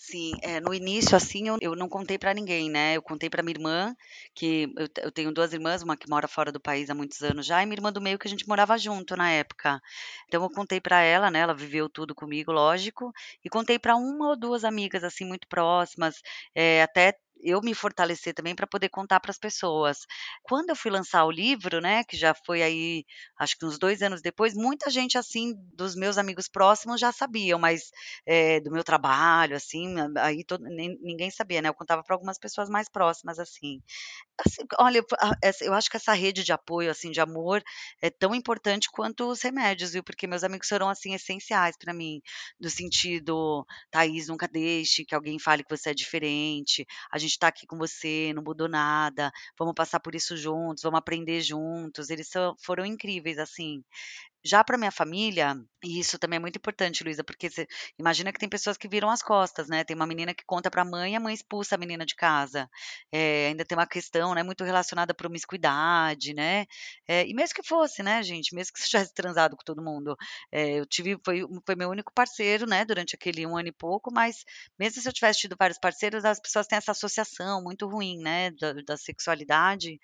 Sim, 0.00 0.38
é, 0.42 0.60
no 0.60 0.74
início, 0.74 1.16
assim, 1.16 1.48
eu 1.48 1.56
eu 1.60 1.74
não 1.76 1.88
contei 1.88 2.18
pra 2.18 2.34
ninguém, 2.34 2.68
né, 2.68 2.96
eu 2.96 3.02
contei 3.02 3.30
pra 3.30 3.42
minha 3.42 3.54
irmã, 3.56 3.94
que 4.34 4.68
eu 4.76 4.88
eu 5.04 5.12
tenho 5.12 5.32
2 5.32 5.52
irmãs, 5.52 5.82
uma 5.82 5.96
que 5.96 6.08
mora 6.10 6.26
fora 6.26 6.50
do 6.50 6.60
país 6.60 6.90
há 6.90 6.94
muitos 6.94 7.22
anos 7.22 7.46
já, 7.46 7.62
e 7.62 7.66
minha 7.66 7.76
irmã 7.76 7.92
do 7.92 8.00
meio 8.00 8.18
que 8.18 8.26
a 8.26 8.30
gente 8.30 8.46
morava 8.48 8.76
junto 8.76 9.16
na 9.16 9.30
época. 9.30 9.80
Então 10.26 10.42
eu 10.42 10.50
contei 10.50 10.80
pra 10.80 11.00
ela, 11.00 11.30
né, 11.30 11.38
ela 11.40 11.54
viveu 11.54 11.88
tudo 11.88 12.14
comigo, 12.14 12.50
lógico, 12.52 13.12
e 13.44 13.48
contei 13.48 13.78
pra 13.78 13.94
uma 13.96 14.30
ou 14.30 14.36
2 14.36 14.64
amigas, 14.64 15.04
assim, 15.04 15.24
muito 15.24 15.46
próximas, 15.48 16.20
eh, 16.54 16.82
até 16.82 17.14
eu 17.44 17.60
me 17.62 17.74
fortalecer 17.74 18.34
também 18.34 18.54
para 18.54 18.66
poder 18.66 18.88
contar 18.88 19.20
para 19.20 19.30
as 19.30 19.38
pessoas. 19.38 19.98
Quando 20.42 20.70
eu 20.70 20.76
fui 20.76 20.90
lançar 20.90 21.24
o 21.24 21.30
livro, 21.30 21.80
né, 21.80 22.04
que 22.04 22.16
já 22.16 22.34
foi 22.46 22.62
aí, 22.62 23.04
acho 23.38 23.56
que 23.58 23.66
uns 23.66 23.78
2 23.78 24.02
anos 24.02 24.22
depois, 24.22 24.54
muita 24.54 24.90
gente, 24.90 25.18
assim, 25.18 25.54
dos 25.74 25.94
meus 25.94 26.18
amigos 26.18 26.48
próximos 26.48 27.00
já 27.00 27.12
sabiam, 27.12 27.58
mas, 27.58 27.90
eh, 28.26 28.60
do 28.60 28.70
meu 28.72 28.84
trabalho, 28.84 29.56
assim, 29.56 29.94
aí 30.18 30.44
todo 30.44 30.64
nem 30.64 30.96
ninguém 31.00 31.30
sabia, 31.30 31.60
né, 31.62 31.68
eu 31.68 31.74
contava 31.74 32.02
para 32.02 32.14
algumas 32.14 32.38
pessoas 32.38 32.68
mais 32.68 32.88
próximas, 32.88 33.38
assim. 33.38 33.80
Assim, 34.44 34.62
olha, 34.78 35.02
eu 35.62 35.74
acho 35.74 35.90
que 35.90 35.96
essa 35.96 36.12
rede 36.12 36.42
de 36.44 36.52
apoio, 36.52 36.90
assim, 36.90 37.10
de 37.10 37.20
amor, 37.20 37.62
é 38.02 38.10
tão 38.10 38.34
importante 38.34 38.88
quanto 38.90 39.28
os 39.30 39.42
remédios, 39.42 39.92
viu, 39.92 40.02
porque 40.04 40.26
meus 40.26 40.42
amigos 40.44 40.68
foram, 40.68 40.88
assim, 40.88 41.14
essenciais 41.14 41.76
para 41.78 41.94
mim, 41.94 42.20
no 42.60 42.68
sentido: 42.70 43.64
"Thaís, 43.90 44.28
nunca 44.28 44.48
deixe 44.48 45.04
que 45.04 45.14
alguém 45.14 45.38
fale 45.38 45.62
que 45.64 45.76
você 45.76 45.90
é 45.90 45.94
diferente, 45.94 46.84
a 47.12 47.18
gente 47.18 47.33
está 47.34 47.48
aqui 47.48 47.66
com 47.66 47.76
você, 47.78 48.32
não 48.34 48.42
mudou 48.42 48.68
nada, 48.68 49.30
vamos 49.58 49.74
passar 49.74 50.00
por 50.00 50.14
isso 50.14 50.36
juntos, 50.36 50.82
vamos 50.82 50.98
aprender 50.98 51.40
juntos", 51.42 52.10
eles 52.10 52.28
são 52.28 52.54
foram 52.62 52.84
incríveis, 52.86 53.38
assim. 53.38 53.82
Já 54.46 54.62
para 54.62 54.76
minha 54.76 54.90
família, 54.92 55.56
e 55.82 55.98
isso 55.98 56.18
também 56.18 56.36
é 56.36 56.40
muito 56.40 56.56
importante, 56.56 57.02
Luísa, 57.02 57.24
porque 57.24 57.48
você 57.48 57.66
imagina 57.98 58.30
que 58.30 58.38
tem 58.38 58.46
pessoas 58.48 58.76
que 58.76 58.86
viram 58.86 59.08
as 59.08 59.22
costas, 59.22 59.68
né, 59.68 59.84
tem 59.84 59.96
uma 59.96 60.06
menina 60.06 60.34
que 60.34 60.44
conta 60.44 60.70
para 60.70 60.82
a 60.82 60.84
mãe, 60.84 61.16
a 61.16 61.20
mãe 61.20 61.32
expulsa 61.32 61.76
a 61.76 61.78
menina 61.78 62.04
de 62.04 62.14
casa. 62.14 62.68
Eh, 63.10 63.48
ainda 63.48 63.64
tem 63.64 63.76
uma 63.78 63.86
questão, 63.86 64.34
né, 64.34 64.42
muito 64.42 64.62
relacionada 64.62 65.12
à 65.12 65.14
promiscuidade, 65.14 66.34
né, 66.34 66.66
eh, 67.08 67.26
e 67.26 67.32
mesmo 67.34 67.54
que 67.54 67.62
fosse, 67.66 68.02
né, 68.02 68.22
gente, 68.22 68.54
mesmo 68.54 68.74
que 68.74 68.80
você 68.84 68.88
tivesse 68.88 69.14
transado 69.14 69.56
com 69.56 69.64
todo 69.64 69.82
mundo, 69.82 70.14
eh, 70.52 70.78
eu 70.80 70.84
tive 70.86 71.16
foi 71.24 71.40
foi 71.64 71.74
meu 71.74 71.88
único 71.88 72.12
parceiro, 72.14 72.66
né, 72.66 72.84
durante 72.84 73.14
aquele 73.16 73.46
1 73.46 73.56
ano 73.56 73.68
e 73.68 73.72
pouco, 73.72 74.12
mas 74.12 74.44
mesmo 74.78 75.00
se 75.00 75.08
eu 75.08 75.12
tivesse 75.12 75.40
tido 75.40 75.56
vários 75.58 75.78
parceiros, 75.78 76.22
as 76.24 76.38
pessoas 76.40 76.66
têm 76.66 76.76
essa 76.76 76.92
associação 76.92 77.62
muito 77.62 77.86
ruim, 77.88 78.18
né, 78.18 78.50
da 78.50 78.74
da 78.86 78.96
sexualidade. 78.98 79.98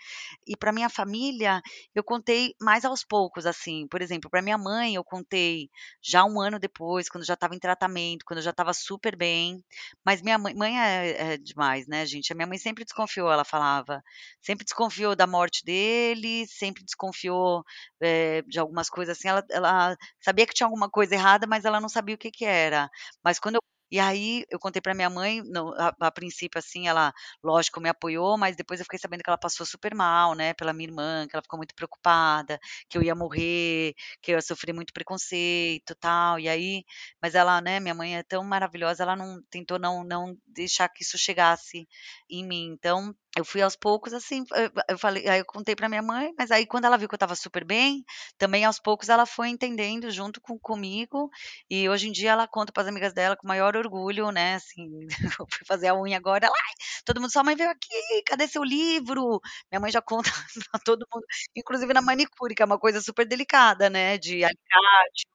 E 0.46 0.56
para 0.56 0.72
minha 0.72 0.88
família, 0.88 1.60
eu 1.94 2.02
contei 2.04 2.54
mais 2.60 2.84
aos 2.84 3.04
poucos, 3.04 3.44
assim, 3.46 3.86
por 3.88 4.00
exemplo, 4.02 4.29
para 4.30 4.42
minha 4.42 4.58
mãe 4.58 4.94
eu 4.94 5.04
contei 5.04 5.70
já 6.02 6.24
um 6.24 6.40
ano 6.40 6.58
depois, 6.58 7.08
quando 7.08 7.24
já 7.24 7.34
estava 7.34 7.54
em 7.54 7.58
tratamento, 7.58 8.24
quando 8.24 8.38
eu 8.38 8.44
já 8.44 8.50
estava 8.50 8.72
super 8.74 9.16
bem, 9.16 9.64
mas 10.04 10.22
minha 10.22 10.38
mãe 10.38 10.54
mãe 10.54 10.78
é 10.80 11.32
é 11.34 11.38
demais, 11.38 11.86
né, 11.86 12.06
gente, 12.06 12.32
a 12.32 12.36
minha 12.36 12.46
mãe 12.46 12.58
sempre 12.58 12.84
desconfiou, 12.84 13.30
ela 13.30 13.44
falava, 13.44 14.02
sempre 14.40 14.64
desconfiou 14.64 15.14
da 15.16 15.26
morte 15.26 15.64
dele, 15.64 16.46
sempre 16.48 16.84
desconfiou, 16.84 17.64
eh, 18.00 18.42
de 18.46 18.58
algumas 18.58 18.88
coisas 18.90 19.16
assim, 19.18 19.28
ela 19.28 19.44
ela 19.50 19.96
sabia 20.20 20.46
que 20.46 20.54
tinha 20.54 20.66
alguma 20.66 20.88
coisa 20.90 21.14
errada, 21.14 21.46
mas 21.46 21.64
ela 21.64 21.80
não 21.80 21.88
sabia 21.88 22.14
o 22.14 22.18
que 22.18 22.30
que 22.30 22.44
era. 22.44 22.88
Mas 23.24 23.38
quando 23.38 23.56
eu 23.56 23.62
e 23.90 23.98
aí 24.00 24.44
eu 24.50 24.58
contei 24.58 24.80
para 24.82 24.94
minha 24.94 25.10
mãe, 25.10 25.42
a 25.78 26.06
a 26.08 26.10
princípio, 26.12 26.58
assim, 26.58 26.88
ela, 26.88 27.12
lógico, 27.42 27.80
me 27.80 27.88
apoiou, 27.88 28.36
mas 28.38 28.56
depois 28.56 28.80
eu 28.80 28.84
fiquei 28.84 28.98
sabendo 28.98 29.22
que 29.22 29.30
ela 29.30 29.38
passou 29.38 29.66
super 29.66 29.94
mal, 29.94 30.34
né, 30.34 30.54
pela 30.54 30.72
minha 30.72 30.88
irmã, 30.88 31.26
que 31.28 31.34
ela 31.36 31.42
ficou 31.42 31.58
muito 31.58 31.74
preocupada, 31.74 32.58
que 32.88 32.96
eu 32.98 33.02
ia 33.02 33.14
morrer, 33.14 33.94
que 34.22 34.32
eu 34.32 34.36
ia 34.36 34.42
sofrer 34.42 34.72
muito 34.74 34.92
preconceito, 34.92 35.94
tal, 35.96 36.38
e 36.38 36.48
aí 36.48 36.84
mas 37.22 37.34
ela, 37.34 37.60
né, 37.60 37.80
minha 37.80 37.94
mãe 37.94 38.16
é 38.16 38.22
tão 38.22 38.42
maravilhosa, 38.44 39.02
ela 39.02 39.16
não 39.16 39.42
tentou 39.50 39.78
não 39.78 40.04
não 40.04 40.36
deixar 40.46 40.88
que 40.88 41.02
isso 41.02 41.18
chegasse 41.18 41.86
em 42.28 42.44
mim. 42.46 42.66
Então, 42.72 43.14
eu 43.36 43.44
fui 43.44 43.62
aos 43.62 43.76
poucos, 43.76 44.12
assim, 44.12 44.44
eu 44.88 44.98
falei 44.98 45.26
aí 45.28 45.38
eu 45.40 45.44
contei 45.46 45.76
pra 45.76 45.88
minha 45.88 46.02
mãe, 46.02 46.32
mas 46.36 46.50
aí 46.50 46.66
quando 46.66 46.84
ela 46.86 46.96
viu 46.98 47.08
que 47.08 47.14
eu 47.14 47.16
estava 47.16 47.36
super 47.36 47.64
bem, 47.64 48.04
também 48.38 48.64
aos 48.64 48.80
poucos 48.80 49.08
ela 49.08 49.24
foi 49.26 49.48
entendendo 49.48 50.10
junto 50.10 50.40
com 50.40 50.58
comigo, 50.58 51.30
e 51.70 51.88
hoje 51.88 52.08
em 52.08 52.12
dia 52.12 52.32
ela 52.32 52.48
conta 52.48 52.72
para 52.72 52.82
as 52.82 52.88
amigas 52.88 53.12
dela 53.14 53.36
com 53.36 53.46
o 53.46 53.48
maior 53.48 53.76
orgulho, 53.76 54.30
né, 54.32 54.56
assim, 54.56 54.88
eu 55.40 55.46
fui 55.50 55.64
fazer 55.66 55.88
a 55.88 55.94
unha 55.94 56.16
agora, 56.16 56.46
ela: 56.46 56.54
"Ai, 56.56 56.74
todo 57.04 57.20
mundo, 57.20 57.30
sua 57.32 57.44
mãe 57.44 57.54
veio 57.56 57.70
aqui, 57.70 58.22
cadê 58.26 58.48
seu 58.48 58.64
livro?". 58.64 59.40
Minha 59.70 59.80
mãe 59.80 59.90
já 59.92 60.02
conta 60.02 60.30
pra 60.70 60.80
todo 60.84 61.06
mundo, 61.12 61.24
inclusive 61.56 61.92
na 61.94 62.02
manicure, 62.02 62.54
que 62.54 62.62
é 62.62 62.66
uma 62.66 62.78
coisa 62.78 63.00
super 63.00 63.26
delicada, 63.26 63.88
né, 63.90 64.18
de 64.18 64.44
alicate, 64.44 65.26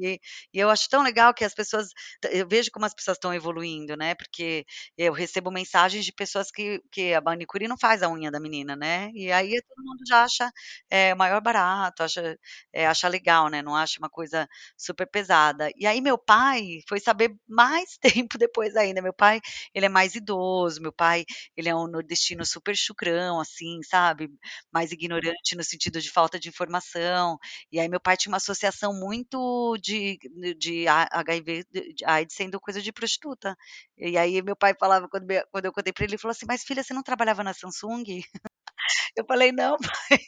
e 0.00 0.20
e 0.52 0.58
eu 0.58 0.70
acho 0.70 0.88
tão 0.88 1.02
legal 1.02 1.34
que 1.34 1.44
as 1.44 1.54
pessoas 1.54 1.88
eu 2.30 2.46
vejo 2.48 2.70
como 2.72 2.86
as 2.86 2.94
pessoas 2.94 3.16
estão 3.16 3.32
evoluindo, 3.34 3.96
né, 3.96 4.14
porque 4.14 4.64
eu 4.96 5.12
recebo 5.12 5.50
mensagens 5.50 6.04
de 6.04 6.12
pessoas 6.12 6.50
que 6.50 6.80
que 6.92 7.14
a 7.14 7.20
manicure 7.20 7.68
não 7.68 7.76
faz 7.78 8.02
a 8.02 8.08
unha 8.10 8.30
da 8.30 8.40
menina, 8.40 8.76
né, 8.76 9.10
e 9.14 9.30
aí 9.32 9.52
todo 9.68 9.84
mundo 9.84 10.02
já 10.08 10.24
acha, 10.24 10.50
eh, 10.90 11.14
o 11.14 11.16
maior 11.16 11.40
barato, 11.40 12.02
acha, 12.02 12.36
eh, 12.72 12.86
acha 12.86 13.08
legal, 13.08 13.48
né, 13.48 13.62
não 13.62 13.74
acha 13.74 13.98
uma 13.98 14.08
coisa 14.10 14.48
super 14.76 15.06
pesada. 15.06 15.70
E 15.76 15.86
aí 15.86 16.00
meu 16.00 16.18
pai 16.18 16.80
foi 16.88 17.00
saber 17.00 17.34
mais 17.48 17.98
tempo 18.28 18.38
depois 18.38 18.76
ainda, 18.76 19.02
meu 19.02 19.12
pai, 19.12 19.40
ele 19.74 19.86
é 19.86 19.88
mais 19.88 20.14
idoso, 20.14 20.80
meu 20.80 20.92
pai, 20.92 21.24
ele 21.56 21.68
é 21.68 21.74
um 21.74 21.86
nordestino 21.86 22.44
super 22.44 22.76
chucrão, 22.76 23.40
assim, 23.40 23.80
sabe, 23.82 24.28
mais 24.72 24.92
ignorante 24.92 25.56
no 25.56 25.64
sentido 25.64 26.00
de 26.00 26.10
falta 26.10 26.38
de 26.38 26.48
informação, 26.48 27.38
e 27.72 27.80
aí 27.80 27.88
meu 27.88 28.00
pai 28.00 28.16
tinha 28.16 28.30
uma 28.30 28.36
associação 28.38 28.92
muito 28.94 29.38
de 29.80 30.18
de 30.58 30.86
HIV, 30.88 31.64
de 31.72 32.04
AIDS 32.04 32.34
sendo 32.36 32.60
coisa 32.60 32.80
de 32.82 32.92
prostituta. 32.92 33.56
E 33.98 34.16
aí 34.18 34.42
meu 34.42 34.56
pai 34.56 34.74
falava 34.78 35.08
quando 35.08 35.26
me 35.26 35.42
quando 35.52 35.66
eu 35.66 35.72
contei 35.72 35.92
pra 35.92 36.04
ele, 36.04 36.12
ele 36.14 36.18
falou 36.22 36.32
assim: 36.32 36.46
"Mas 36.48 36.64
filha, 36.64 36.82
você 36.84 36.94
não 36.94 37.02
trabalhava 37.02 37.42
na 37.44 37.54
Samsung?". 37.54 38.04
Eu 39.16 39.24
falei: 39.26 39.52
"Não 39.52 39.76
pai, 40.10 40.18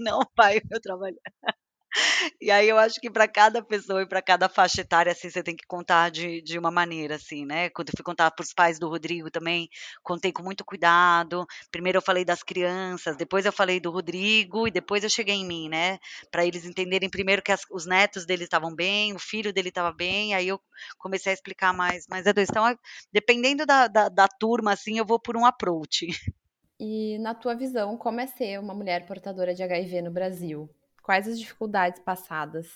não 0.00 0.20
pai, 0.36 0.60
eu 0.72 0.80
trabalha" 0.82 1.16
E 2.40 2.50
aí 2.50 2.68
eu 2.68 2.78
acho 2.78 3.00
que 3.00 3.10
pra 3.10 3.28
cada 3.28 3.62
pessoa 3.62 4.02
e 4.02 4.06
pra 4.06 4.22
cada 4.22 4.48
faixa 4.48 4.80
etária, 4.80 5.12
assim, 5.12 5.30
você 5.30 5.42
tem 5.42 5.56
que 5.56 5.66
contar 5.66 6.10
de 6.10 6.42
de 6.42 6.58
uma 6.58 6.70
maneira, 6.70 7.16
assim, 7.16 7.44
né. 7.46 7.70
Quando 7.70 7.88
eu 7.88 7.94
fui 7.96 8.04
contar 8.04 8.30
para 8.30 8.42
os 8.42 8.52
pais 8.52 8.78
do 8.78 8.88
Rodrigo 8.88 9.30
também, 9.30 9.68
contei 10.02 10.32
com 10.32 10.42
muito 10.42 10.64
cuidado, 10.64 11.46
primeiro 11.70 11.98
eu 11.98 12.02
falei 12.02 12.24
das 12.24 12.42
crianças, 12.42 13.16
depois 13.16 13.44
eu 13.46 13.52
falei 13.52 13.80
do 13.80 13.90
Rodrigo 13.90 14.66
e 14.66 14.70
depois 14.70 15.04
eu 15.04 15.10
cheguei 15.10 15.34
em 15.36 15.46
mim, 15.46 15.68
né, 15.68 15.98
pra 16.30 16.44
eles 16.46 16.64
entenderem 16.64 17.10
primeiro 17.10 17.42
que 17.42 17.52
as 17.52 17.62
os 17.70 17.86
netos 17.86 18.26
dele 18.26 18.44
estavam 18.44 18.74
bem, 18.74 19.14
o 19.14 19.18
filho 19.18 19.52
dele 19.52 19.68
estava 19.68 19.92
bem, 19.92 20.34
aí 20.34 20.48
eu 20.48 20.60
comecei 20.98 21.30
a 21.32 21.34
explicar 21.34 21.72
mais 21.72 22.06
mais 22.08 22.26
a 22.26 22.32
2. 22.32 22.48
Então, 22.50 22.76
dependendo 23.12 23.64
da 23.66 23.86
da 23.88 24.08
da 24.08 24.28
turma, 24.28 24.72
assim, 24.72 24.98
eu 24.98 25.04
vou 25.06 25.18
por 25.20 25.36
um 25.36 25.46
approach. 25.46 26.06
E 26.78 27.18
na 27.18 27.34
tua 27.34 27.54
visão, 27.54 27.96
como 27.96 28.20
é 28.20 28.26
ser 28.26 28.58
uma 28.60 28.74
mulher 28.74 29.06
portadora 29.06 29.54
de 29.54 29.62
HIV 29.62 30.02
no 30.02 30.10
Brasil? 30.10 30.68
Quais 31.02 31.28
as 31.28 31.38
dificuldades 31.38 32.00
passadas? 32.00 32.68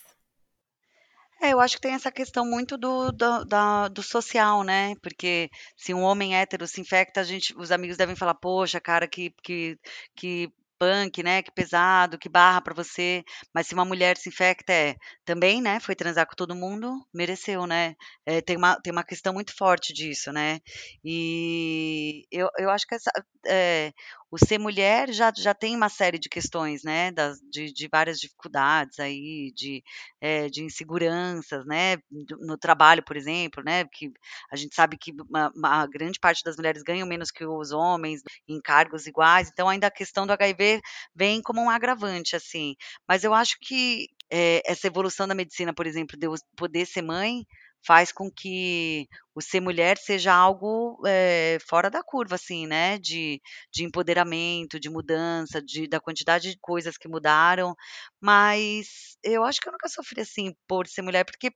É, 1.41 1.53
eu 1.53 1.61
acho 1.61 1.77
que 1.77 1.83
tem 1.83 1.93
essa 1.95 2.11
questão 2.11 2.47
muito 2.47 2.79
do 2.79 3.13
do 3.13 3.45
da 3.45 3.89
do 3.89 4.03
social, 4.03 4.63
né, 4.65 4.95
porque 5.03 5.51
se 5.77 5.93
um 5.93 6.01
homem 6.03 6.35
hétero 6.37 6.67
se 6.67 6.81
infecta, 6.81 7.21
a 7.21 7.25
gente 7.25 7.55
os 7.57 7.71
amigos 7.71 7.97
devem 7.99 8.17
falar: 8.17 8.35
"Poxa, 8.35 8.81
cara, 8.81 9.07
que 9.07 9.31
que 9.43 9.79
que 10.17 10.49
punk, 10.79 11.23
né, 11.23 11.43
que 11.43 11.51
pesado, 11.53 12.19
que 12.19 12.29
barra 12.29 12.61
pra 12.63 12.75
você", 12.75 13.23
mas 13.55 13.67
se 13.67 13.75
uma 13.75 13.85
mulher 13.85 14.17
se 14.17 14.29
infecta, 14.31 14.73
é, 14.73 14.97
também, 15.27 15.61
né, 15.63 15.79
foi 15.81 15.95
transar 15.95 16.27
com 16.27 16.35
todo 16.35 16.55
mundo, 16.57 16.91
mereceu, 17.15 17.67
né. 17.67 17.95
Eh, 18.27 18.41
tem 18.41 18.57
uma 18.57 18.81
tem 18.81 18.91
uma 18.93 19.05
questão 19.05 19.33
muito 19.35 19.55
forte 19.57 19.93
disso, 19.93 20.33
né. 20.33 20.61
E 21.05 22.25
eu 22.33 22.49
eu 22.59 22.71
acho 22.71 22.87
que 22.87 22.95
essa 22.95 23.11
eh, 23.47 23.93
o 24.31 24.39
ser 24.39 24.59
mulher 24.59 25.13
já 25.13 25.33
já 25.37 25.55
tem 25.55 25.77
uma 25.77 25.89
série 25.89 26.19
de 26.19 26.29
questões, 26.29 26.83
né, 26.85 27.11
das 27.13 27.39
de 27.51 27.73
de 27.73 27.89
várias 27.91 28.19
dificuldades 28.21 28.99
aí, 28.99 29.53
de, 29.55 29.83
eh, 30.21 30.49
de 30.51 30.63
inseguranças, 30.65 31.65
né, 31.67 31.97
no 32.41 32.57
trabalho, 32.59 33.03
por 33.05 33.17
exemplo, 33.17 33.63
né, 33.65 33.85
que 33.93 34.11
a 34.51 34.57
gente 34.57 34.75
sabe 34.75 34.97
que 34.99 35.13
uma 35.31 35.51
uma 35.55 35.87
grande 35.87 36.19
parte 36.19 36.43
das 36.45 36.57
mulheres 36.57 36.83
ganham 36.83 37.07
menos 37.07 37.31
que 37.31 37.45
os 37.45 37.73
homens, 37.73 38.23
em 38.49 38.61
cargos 38.61 39.07
iguais, 39.07 39.49
então 39.53 39.69
ainda 39.69 39.87
a 39.89 39.91
questão 39.91 40.27
do 40.27 40.33
HIV 40.33 40.81
vem 41.15 41.41
como 41.43 41.61
um 41.61 41.71
agravante, 41.71 42.37
assim. 42.37 42.75
Mas 43.09 43.25
eu 43.25 43.33
acho 43.35 43.57
que, 43.61 44.09
eh, 44.31 44.63
essa 44.67 44.87
evolução 44.87 45.27
da 45.29 45.35
medicina, 45.35 45.73
por 45.75 45.87
exemplo, 45.87 46.17
de 46.19 46.27
eu 46.27 46.35
poder 46.57 46.87
ser 46.87 47.03
mãe, 47.03 47.47
faz 47.87 48.11
com 48.13 48.31
que 48.31 49.07
o 49.37 49.43
ser 49.43 49.61
mulher 49.61 49.99
seja 49.99 50.35
algo, 50.35 50.99
eh, 51.07 51.59
fora 51.69 51.91
da 51.91 52.03
curva, 52.03 52.37
assim, 52.37 52.67
né, 52.67 52.99
de 52.99 53.41
de 53.73 53.85
empoderamento, 53.85 54.81
de 54.81 54.91
mudança, 54.91 55.63
de 55.63 55.89
da 55.89 56.01
quantidade 56.01 56.51
de 56.53 56.59
coisas 56.61 56.99
que 56.99 57.09
mudaram, 57.09 57.75
mas 58.21 59.17
eu 59.23 59.45
acho 59.45 59.61
que 59.61 59.69
eu 59.69 59.73
nunca 59.73 59.89
sofri, 59.89 60.23
assim, 60.23 60.55
por 60.69 60.89
ser 60.89 61.03
mulher, 61.03 61.25
porque 61.25 61.51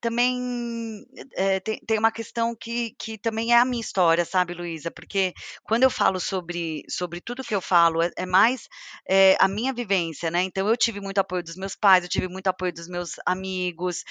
também, 0.00 1.04
eh, 1.36 1.60
tem 1.60 1.78
tem 1.86 1.98
uma 1.98 2.12
questão 2.12 2.54
que 2.58 2.94
que 2.98 3.18
também 3.18 3.52
é 3.52 3.58
a 3.58 3.64
minha 3.64 3.80
história, 3.80 4.24
sabe, 4.24 4.54
Luísa, 4.54 4.90
porque 4.90 5.32
quando 5.64 5.82
eu 5.84 5.90
falo 5.90 6.18
sobre 6.20 6.82
sobre 6.88 7.20
tudo 7.20 7.44
que 7.44 7.54
eu 7.54 7.60
falo, 7.60 8.02
é 8.02 8.10
é 8.16 8.26
mais, 8.26 8.68
eh, 9.08 9.36
a 9.40 9.48
minha 9.48 9.72
vivência, 9.72 10.30
né, 10.30 10.42
então 10.42 10.68
eu 10.68 10.76
tive 10.76 11.00
muito 11.00 11.18
apoio 11.18 11.42
dos 11.42 11.56
meus 11.56 11.74
pais, 11.76 12.04
eu 12.04 12.10
tive 12.10 12.28
muito 12.28 12.46
apoio 12.48 12.72
dos 12.72 12.88
meus 12.88 13.12
amigos, 13.26 14.02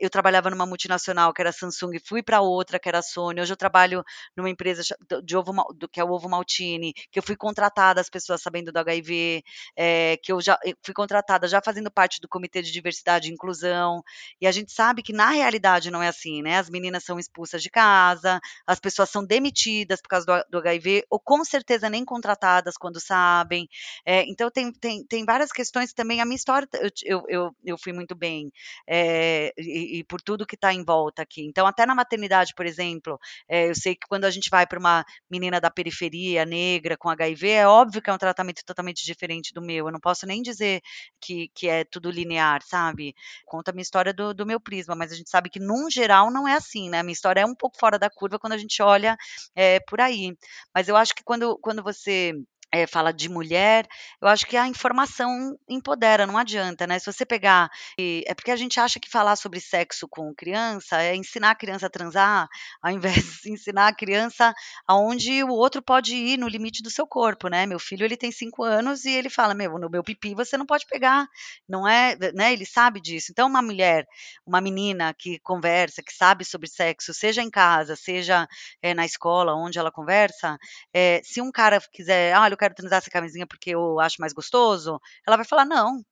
eu 0.00 0.10
trabalhava 0.10 0.50
numa 0.50 0.66
multinacional 0.66 1.32
que 1.32 1.40
era 1.42 1.52
Samsung, 1.52 1.98
fui 2.06 2.22
pra 2.22 2.40
outra 2.40 2.65
que 2.80 2.88
era 2.88 3.02
Sony, 3.02 3.40
hoje 3.40 3.52
eu 3.52 3.56
trabalho 3.56 4.02
numa 4.36 4.50
empresa 4.50 4.82
de 5.24 5.36
ovo 5.36 5.52
que 5.92 6.00
é 6.00 6.04
o 6.04 6.10
Ovo 6.10 6.28
Maltini, 6.28 6.92
que 7.10 7.18
eu 7.18 7.22
fui 7.22 7.36
contratada, 7.36 8.00
as 8.00 8.10
pessoas 8.10 8.42
sabendo 8.42 8.72
do 8.72 8.78
HIV, 8.78 9.42
eh, 9.76 10.16
que 10.22 10.32
eu 10.32 10.40
já 10.40 10.58
fui 10.84 10.94
contratada 10.94 11.48
já 11.48 11.60
fazendo 11.64 11.90
parte 11.90 12.20
do 12.20 12.28
comitê 12.28 12.62
de 12.62 12.72
diversidade 12.72 13.28
e 13.30 13.32
inclusão, 13.32 14.02
e 14.40 14.46
a 14.46 14.52
gente 14.52 14.72
sabe 14.72 15.02
que 15.02 15.12
na 15.12 15.30
realidade 15.30 15.90
não 15.90 16.02
é 16.02 16.08
assim, 16.08 16.42
né, 16.42 16.58
as 16.58 16.68
meninas 16.70 17.04
são 17.04 17.18
expulsas 17.18 17.62
de 17.62 17.70
casa, 17.70 18.40
as 18.66 18.80
pessoas 18.80 19.10
são 19.10 19.24
demitidas 19.24 20.00
por 20.00 20.08
causa 20.08 20.26
do 20.26 20.36
do 20.50 20.58
HIV, 20.58 21.04
ou 21.10 21.18
com 21.20 21.44
certeza 21.44 21.88
nem 21.90 22.04
contratadas 22.04 22.76
quando 22.76 23.00
sabem, 23.00 23.68
eh, 24.04 24.24
então 24.28 24.50
tem 24.50 24.72
tem 24.72 25.04
tem 25.06 25.24
várias 25.24 25.52
questões 25.52 25.92
também, 25.92 26.20
a 26.20 26.24
minha 26.24 26.36
história 26.36 26.66
eu 27.04 27.22
eu 27.28 27.50
eu 27.64 27.78
fui 27.78 27.92
muito 27.92 28.14
bem, 28.14 28.50
eh, 28.88 29.52
e 29.58 29.98
e 29.98 30.04
por 30.04 30.20
tudo 30.22 30.46
que 30.46 30.56
tá 30.56 30.72
em 30.72 30.84
volta 30.84 31.22
aqui. 31.22 31.42
Então 31.46 31.66
até 31.66 31.86
na 31.86 31.94
maternidade, 31.94 32.54
por 32.56 32.66
exemplo, 32.66 33.18
eh, 33.48 33.68
eu 33.70 33.74
sei 33.74 33.94
que 33.94 34.06
quando 34.08 34.24
a 34.24 34.30
gente 34.30 34.50
vai 34.50 34.66
pra 34.66 34.78
uma 34.78 35.04
menina 35.30 35.60
da 35.60 35.70
periferia, 35.70 36.44
negra, 36.46 36.96
com 36.96 37.08
HIV, 37.10 37.48
é 37.50 37.66
óbvio 37.68 38.02
que 38.02 38.10
é 38.10 38.12
um 38.12 38.18
tratamento 38.18 38.62
totalmente 38.64 39.04
diferente 39.04 39.52
do 39.54 39.62
meu, 39.62 39.86
eu 39.86 39.92
não 39.92 40.00
posso 40.00 40.26
nem 40.26 40.42
dizer 40.42 40.80
que 41.20 41.48
que 41.54 41.68
é 41.68 41.84
tudo 41.84 42.10
linear, 42.10 42.62
sabe. 42.64 43.14
Conto 43.46 43.68
a 43.68 43.72
minha 43.72 43.82
história 43.82 44.12
do 44.14 44.32
do 44.34 44.46
meu 44.46 44.60
prisma, 44.60 44.94
mas 44.96 45.12
a 45.12 45.16
gente 45.16 45.30
sabe 45.30 45.50
que 45.50 45.60
num 45.60 45.90
geral 45.90 46.30
não 46.30 46.48
é 46.48 46.54
assim, 46.54 46.88
né, 46.90 47.00
a 47.00 47.02
minha 47.02 47.12
história 47.12 47.40
é 47.40 47.46
um 47.46 47.54
pouco 47.54 47.78
fora 47.78 47.98
da 47.98 48.10
curva 48.10 48.38
quando 48.38 48.54
a 48.54 48.58
gente 48.58 48.82
olha, 48.82 49.16
eh, 49.54 49.80
por 49.88 50.00
aí. 50.00 50.34
Mas 50.74 50.88
eu 50.88 50.96
acho 50.96 51.14
que 51.14 51.22
quando 51.24 51.58
quando 51.60 51.82
você, 51.82 52.32
eh, 52.72 52.86
fala 52.86 53.12
de 53.12 53.28
mulher, 53.28 53.86
eu 54.20 54.28
acho 54.28 54.46
que 54.46 54.56
a 54.56 54.66
informação 54.68 55.56
empodera, 55.68 56.26
não 56.26 56.36
adianta, 56.38 56.86
né, 56.86 56.98
se 56.98 57.06
você 57.12 57.24
pegar 57.24 57.70
é 57.98 58.34
porque 58.34 58.50
a 58.50 58.56
gente 58.56 58.78
acha 58.80 58.98
que 59.00 59.08
falar 59.10 59.36
sobre 59.36 59.60
sexo 59.60 60.06
com 60.08 60.34
criança 60.34 61.00
é 61.02 61.14
ensinar 61.16 61.50
a 61.50 61.54
criança 61.54 61.86
a 61.86 61.90
transar, 61.90 62.46
ao 62.82 62.90
invés 62.90 63.40
de 63.42 63.52
ensinar 63.52 63.88
a 63.88 63.94
criança 63.94 64.52
aonde 64.86 65.42
o 65.44 65.48
outro 65.48 65.82
pode 65.82 66.14
ir 66.14 66.36
no 66.38 66.48
limite 66.48 66.82
do 66.82 66.90
seu 66.90 67.06
corpo, 67.06 67.48
né. 67.48 67.66
Meu 67.66 67.78
filho 67.78 68.04
ele 68.04 68.16
tem 68.16 68.30
5 68.32 68.62
anos 68.62 69.04
e 69.04 69.10
ele 69.10 69.30
fala: 69.30 69.54
"Meu, 69.54 69.78
no 69.78 69.88
meu 69.90 70.02
pipi 70.02 70.34
você 70.34 70.56
não 70.56 70.66
pode 70.66 70.86
pegar", 70.86 71.26
não 71.68 71.86
é, 71.86 72.16
né, 72.34 72.52
ele 72.52 72.66
sabe 72.66 73.00
disso. 73.00 73.28
Então 73.30 73.46
uma 73.48 73.62
mulher, 73.62 74.06
uma 74.46 74.60
menina 74.60 75.14
que 75.14 75.38
conversa, 75.40 76.02
que 76.02 76.12
sabe 76.12 76.44
sobre 76.44 76.68
sexo, 76.68 77.12
seja 77.14 77.42
em 77.42 77.50
casa, 77.50 77.96
seja, 77.96 78.46
eh, 78.82 78.94
na 78.94 79.04
escola, 79.04 79.54
onde 79.54 79.78
ela 79.78 79.90
conversa, 79.92 80.56
eh, 80.94 81.20
se 81.24 81.40
um 81.40 81.50
cara 81.52 81.80
quiser: 81.92 82.36
"Olha, 82.38 82.55
eu 82.56 82.58
quero 82.60 82.74
transar 82.76 83.02
sem 83.02 83.12
camisinha 83.12 83.46
porque 83.46 83.70
eu 83.72 84.00
acho 84.00 84.16
mais 84.20 84.32
gostoso", 84.34 85.00
ela 85.26 85.36
vai 85.38 85.46
falar: 85.46 85.64
"Não", 85.66 86.02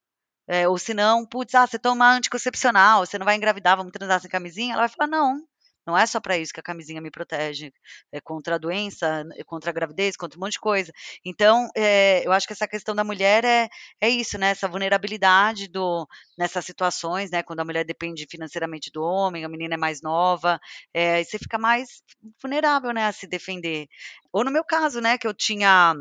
eh, 0.49 0.69
ou 0.69 0.79
se 0.79 0.95
não: 0.95 1.27
"Puts, 1.27 1.55
ah, 1.55 1.67
você 1.67 1.79
toma 1.79 2.13
anticoncepcional, 2.15 3.07
você 3.07 3.19
não 3.19 3.25
vai 3.27 3.37
engravidar, 3.37 3.77
vamos 3.77 3.93
transar 3.93 4.21
sem 4.21 4.31
camisinha", 4.31 4.75
ela 4.75 4.83
vai 4.87 4.89
falar: 4.91 5.09
"Não, 5.11 5.41
não 5.87 5.97
é 5.99 6.07
só 6.07 6.21
pra 6.21 6.37
isso 6.39 6.53
que 6.53 6.61
a 6.61 6.63
camisinha 6.63 7.01
me 7.01 7.11
protege, 7.11 7.73
é 8.13 8.21
contra 8.21 8.55
a 8.57 8.59
doença, 8.59 9.25
contra 9.47 9.71
a 9.71 9.73
gravidez, 9.75 10.17
contra 10.17 10.39
um 10.39 10.43
monte 10.43 10.53
de 10.55 10.61
coisa". 10.61 10.93
Então, 11.25 11.69
eh, 11.77 12.23
eu 12.27 12.33
acho 12.33 12.47
que 12.47 12.53
essa 12.55 12.69
questão 12.69 12.95
da 12.95 13.05
mulher 13.05 13.45
é 13.45 13.69
é 14.01 14.09
isso, 14.09 14.39
né, 14.39 14.51
essa 14.51 14.69
vulnerabilidade 14.69 15.69
do 15.69 16.07
nessas 16.37 16.65
situações, 16.65 17.31
né, 17.31 17.43
quando 17.43 17.61
a 17.61 17.65
mulher 17.65 17.85
depende 17.85 18.27
financeiramente 18.31 18.91
do 18.93 19.03
homem, 19.03 19.45
a 19.45 19.49
menina 19.49 19.75
é 19.75 19.79
mais 19.79 20.01
nova, 20.03 20.59
aí 20.95 21.25
você 21.25 21.39
fica 21.39 21.59
mais 21.59 22.03
vulnerável, 22.43 22.93
né, 22.93 23.07
a 23.07 23.13
se 23.13 23.27
defender. 23.27 23.87
Ou 24.33 24.45
no 24.45 24.51
meu 24.51 24.65
caso, 24.65 25.01
né, 25.01 25.17
que 25.19 25.27
eu 25.27 25.35
tinha 25.35 25.95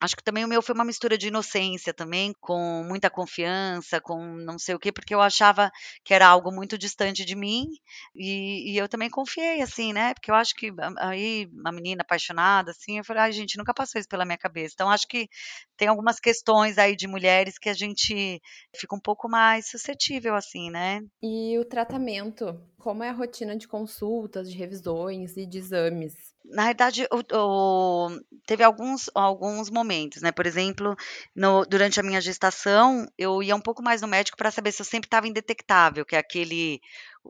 Acho 0.00 0.16
que 0.16 0.22
também 0.22 0.44
o 0.44 0.48
meu 0.48 0.62
foi 0.62 0.74
uma 0.74 0.84
mistura 0.84 1.18
de 1.18 1.28
inocência 1.28 1.92
também, 1.92 2.32
com 2.40 2.82
muita 2.84 3.10
confiança, 3.10 4.00
com 4.00 4.24
não 4.24 4.58
sei 4.58 4.74
o 4.74 4.78
quê, 4.78 4.90
porque 4.90 5.14
eu 5.14 5.20
achava 5.20 5.70
que 6.04 6.14
era 6.14 6.26
algo 6.26 6.50
muito 6.50 6.78
distante 6.78 7.22
de 7.24 7.36
mim, 7.36 7.66
e, 8.14 8.72
e 8.72 8.78
eu 8.78 8.88
também 8.88 9.10
confiei, 9.10 9.60
assim, 9.60 9.92
né? 9.92 10.14
Porque 10.14 10.30
eu 10.30 10.34
acho 10.34 10.54
que 10.54 10.72
aí, 10.98 11.46
uma 11.52 11.70
menina 11.72 12.02
apaixonada, 12.02 12.70
assim, 12.70 12.98
eu 12.98 13.04
falei, 13.04 13.24
ai, 13.24 13.32
gente, 13.32 13.58
nunca 13.58 13.74
passou 13.74 13.98
isso 13.98 14.08
pela 14.08 14.24
minha 14.24 14.38
cabeça. 14.38 14.72
Então, 14.74 14.88
acho 14.88 15.06
que 15.06 15.28
tem 15.76 15.88
algumas 15.88 16.18
questões 16.20 16.78
aí 16.78 16.96
de 16.96 17.06
mulheres 17.06 17.58
que 17.58 17.68
a 17.68 17.74
gente 17.74 18.40
fica 18.76 18.94
um 18.94 19.00
pouco 19.00 19.28
mais 19.28 19.68
suscetível, 19.80 20.34
assim, 20.34 20.70
né? 20.70 21.00
E 21.22 21.58
o 21.58 21.64
tratamento? 21.64 22.60
Como 22.78 23.02
é 23.02 23.08
a 23.08 23.12
rotina 23.12 23.56
de 23.56 23.66
consultas, 23.66 24.50
de 24.50 24.56
revisões 24.56 25.36
e 25.36 25.46
de 25.46 25.58
exames? 25.58 26.29
Na 26.44 26.66
verdade, 26.66 27.06
o, 27.12 27.36
o, 27.36 28.20
teve 28.46 28.64
alguns, 28.64 29.10
alguns 29.14 29.70
momentos, 29.70 30.22
né? 30.22 30.32
Por 30.32 30.46
exemplo, 30.46 30.96
no, 31.34 31.64
durante 31.64 32.00
a 32.00 32.02
minha 32.02 32.20
gestação, 32.20 33.06
eu 33.16 33.42
ia 33.42 33.54
um 33.54 33.60
pouco 33.60 33.82
mais 33.82 34.00
no 34.00 34.08
médico 34.08 34.36
para 34.36 34.50
saber 34.50 34.72
se 34.72 34.82
eu 34.82 34.86
sempre 34.86 35.06
estava 35.06 35.28
indetectável, 35.28 36.04
que 36.04 36.16
é 36.16 36.18
aquele 36.18 36.80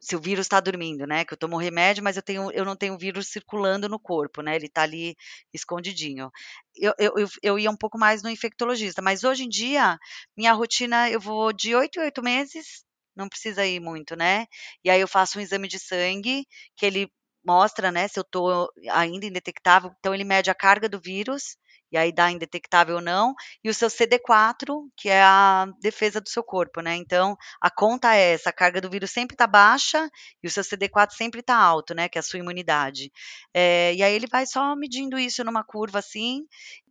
se 0.00 0.14
o 0.14 0.20
vírus 0.20 0.46
está 0.46 0.60
dormindo, 0.60 1.06
né? 1.06 1.24
Que 1.24 1.34
eu 1.34 1.38
tomo 1.38 1.56
remédio, 1.56 2.04
mas 2.04 2.16
eu, 2.16 2.22
tenho, 2.22 2.50
eu 2.52 2.64
não 2.64 2.76
tenho 2.76 2.96
vírus 2.96 3.28
circulando 3.28 3.88
no 3.88 3.98
corpo, 3.98 4.42
né? 4.42 4.54
Ele 4.54 4.66
está 4.66 4.82
ali 4.82 5.16
escondidinho. 5.52 6.30
Eu, 6.76 6.94
eu, 6.98 7.28
eu, 7.42 7.58
ia 7.58 7.70
um 7.70 7.76
pouco 7.76 7.98
mais 7.98 8.22
no 8.22 8.30
infectologista, 8.30 9.02
mas 9.02 9.24
hoje 9.24 9.44
em 9.44 9.48
dia, 9.48 9.98
minha 10.36 10.52
rotina, 10.52 11.10
eu 11.10 11.20
vou 11.20 11.52
de 11.52 11.74
oito 11.74 11.98
em 11.98 12.04
oito 12.04 12.22
meses, 12.22 12.84
não 13.16 13.28
precisa 13.28 13.66
ir 13.66 13.80
muito, 13.80 14.14
né? 14.16 14.46
E 14.84 14.90
aí 14.90 15.00
eu 15.00 15.08
faço 15.08 15.38
um 15.38 15.42
exame 15.42 15.66
de 15.68 15.78
sangue, 15.78 16.46
que 16.76 16.86
ele 16.86 17.10
mostra, 17.44 17.90
né, 17.90 18.08
se 18.08 18.18
eu 18.18 18.22
estou 18.22 18.68
ainda 18.90 19.26
indetectável, 19.26 19.92
então 19.98 20.14
ele 20.14 20.24
mede 20.24 20.50
a 20.50 20.54
carga 20.54 20.88
do 20.88 21.00
vírus, 21.00 21.56
e 21.92 21.96
aí 21.96 22.12
dá 22.12 22.30
indetectável 22.30 22.96
ou 22.96 23.02
não, 23.02 23.34
e 23.64 23.68
o 23.68 23.74
seu 23.74 23.88
CD4, 23.88 24.88
que 24.96 25.08
é 25.08 25.22
a 25.22 25.66
defesa 25.80 26.20
do 26.20 26.28
seu 26.28 26.42
corpo, 26.42 26.80
né? 26.80 26.94
Então, 26.94 27.36
a 27.60 27.70
conta 27.70 28.14
é 28.14 28.34
essa, 28.34 28.50
a 28.50 28.52
carga 28.52 28.80
do 28.80 28.88
vírus 28.88 29.10
sempre 29.10 29.34
está 29.34 29.46
baixa 29.46 30.08
e 30.42 30.46
o 30.46 30.50
seu 30.50 30.62
CD4 30.62 31.10
sempre 31.12 31.40
está 31.40 31.56
alto, 31.56 31.94
né? 31.94 32.08
Que 32.08 32.18
é 32.18 32.20
a 32.20 32.22
sua 32.22 32.38
imunidade. 32.38 33.10
É, 33.52 33.92
e 33.94 34.02
aí 34.02 34.14
ele 34.14 34.26
vai 34.30 34.46
só 34.46 34.76
medindo 34.76 35.18
isso 35.18 35.42
numa 35.44 35.64
curva 35.64 35.98
assim, 35.98 36.46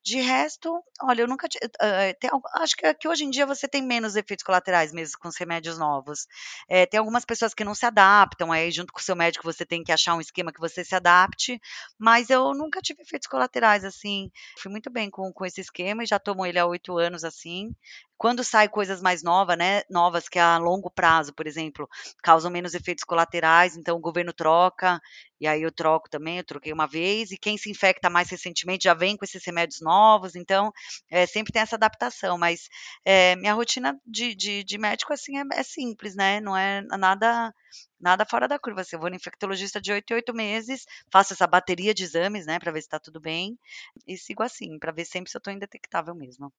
de 0.10 0.20
resto, 0.22 0.84
olha, 1.02 1.22
eu 1.22 1.28
nunca. 1.28 1.48
Uh, 1.48 2.20
tem, 2.20 2.30
acho 2.56 2.76
que, 2.76 2.94
que, 2.96 3.08
hoje 3.08 3.24
em 3.24 3.30
dia 3.30 3.46
você 3.46 3.68
tem 3.68 3.82
menos 3.82 4.16
efeitos 4.16 4.44
colaterais 4.44 4.92
mesmo 4.92 5.18
com 5.20 5.28
os 5.28 5.38
remédios 5.38 5.78
novos. 5.78 6.28
É, 6.68 6.86
tem 6.86 6.98
algumas 7.00 7.24
pessoas 7.24 7.54
que 7.54 7.64
não 7.64 7.76
se 7.76 7.86
adaptam, 7.86 8.52
aí 8.52 8.72
junto 8.72 8.92
com 8.92 9.00
o 9.00 9.04
seu 9.04 9.16
médico 9.16 9.44
você 9.44 9.66
tem 9.66 9.84
que 9.84 9.92
achar 9.92 10.16
um 10.16 10.22
esquema 10.22 10.52
que 10.52 10.60
você 10.60 10.84
se 10.84 10.96
adapte, 10.96 11.62
mas 11.98 12.30
eu 12.30 12.54
nunca 12.54 12.82
tive 12.82 13.04
efeitos 13.04 13.28
colaterais 13.28 13.86
assim. 13.86 14.32
Fui 14.58 14.72
muito 14.72 14.90
bem 14.90 15.10
com, 15.10 15.32
com 15.32 15.46
esse 15.46 15.62
esquema 15.62 16.04
e 16.04 16.08
já 16.08 16.20
tomo 16.20 16.46
ele 16.46 16.60
há 16.60 16.66
oito 16.66 16.98
anos 16.98 17.24
assim. 17.24 17.74
Quando 18.20 18.44
sai 18.44 18.68
coisas 18.68 19.02
mais 19.02 19.24
novas, 19.24 19.58
né, 19.58 19.82
novas 19.90 20.28
que 20.28 20.38
a 20.38 20.58
longo 20.58 20.92
prazo, 20.92 21.34
por 21.34 21.48
exemplo, 21.48 21.88
causam 22.22 22.52
menos 22.52 22.74
efeitos 22.74 23.06
colaterais, 23.06 23.78
então 23.78 23.96
o 23.96 24.02
governo 24.02 24.34
troca, 24.34 25.00
e 25.40 25.48
aí 25.48 25.62
eu 25.62 25.72
troco 25.72 26.10
também, 26.10 26.38
eu 26.38 26.44
troquei 26.44 26.74
uma 26.74 26.86
vez, 26.86 27.32
e 27.32 27.38
quem 27.38 27.58
se 27.58 27.72
infecta 27.72 28.10
mais 28.10 28.30
recentemente 28.30 28.84
já 28.84 28.94
vem 28.94 29.16
com 29.16 29.24
esses 29.24 29.42
remédios 29.46 29.80
novos, 29.80 30.36
então 30.36 30.70
é, 31.10 31.26
sempre 31.26 31.54
tem 31.54 31.62
essa 31.62 31.78
adaptação, 31.78 32.38
mas 32.38 32.68
é, 33.06 33.38
minha 33.38 33.54
rotina 33.54 33.98
de, 34.06 34.36
de, 34.36 34.66
de, 34.66 34.78
médico, 34.78 35.14
assim, 35.14 35.38
é, 35.38 35.44
é, 35.54 35.64
simples, 35.64 36.14
né, 36.14 36.42
não 36.42 36.58
é 36.58 36.82
nada 36.98 37.54
nada 38.02 38.26
fora 38.26 38.48
da 38.50 38.60
curva, 38.60 38.82
assim, 38.82 38.98
eu 38.98 39.00
vou 39.00 39.10
no 39.10 39.16
infectologista 39.16 39.80
de 39.80 39.94
oito 39.94 40.12
em 40.12 40.16
oito 40.16 40.34
meses, 40.34 40.84
faço 41.10 41.32
essa 41.34 41.48
bateria 41.48 41.94
de 41.94 42.04
exames, 42.04 42.46
né, 42.46 42.60
para 42.60 42.72
ver 42.74 42.82
se 42.82 42.88
está 42.88 43.00
tudo 43.00 43.22
bem, 43.22 43.58
e 44.06 44.18
sigo 44.18 44.44
assim, 44.44 44.78
para 44.78 44.92
ver 44.92 45.06
sempre 45.06 45.32
se 45.32 45.38
eu 45.38 45.40
estou 45.40 45.54
indetectável 45.54 46.14
mesmo. 46.14 46.52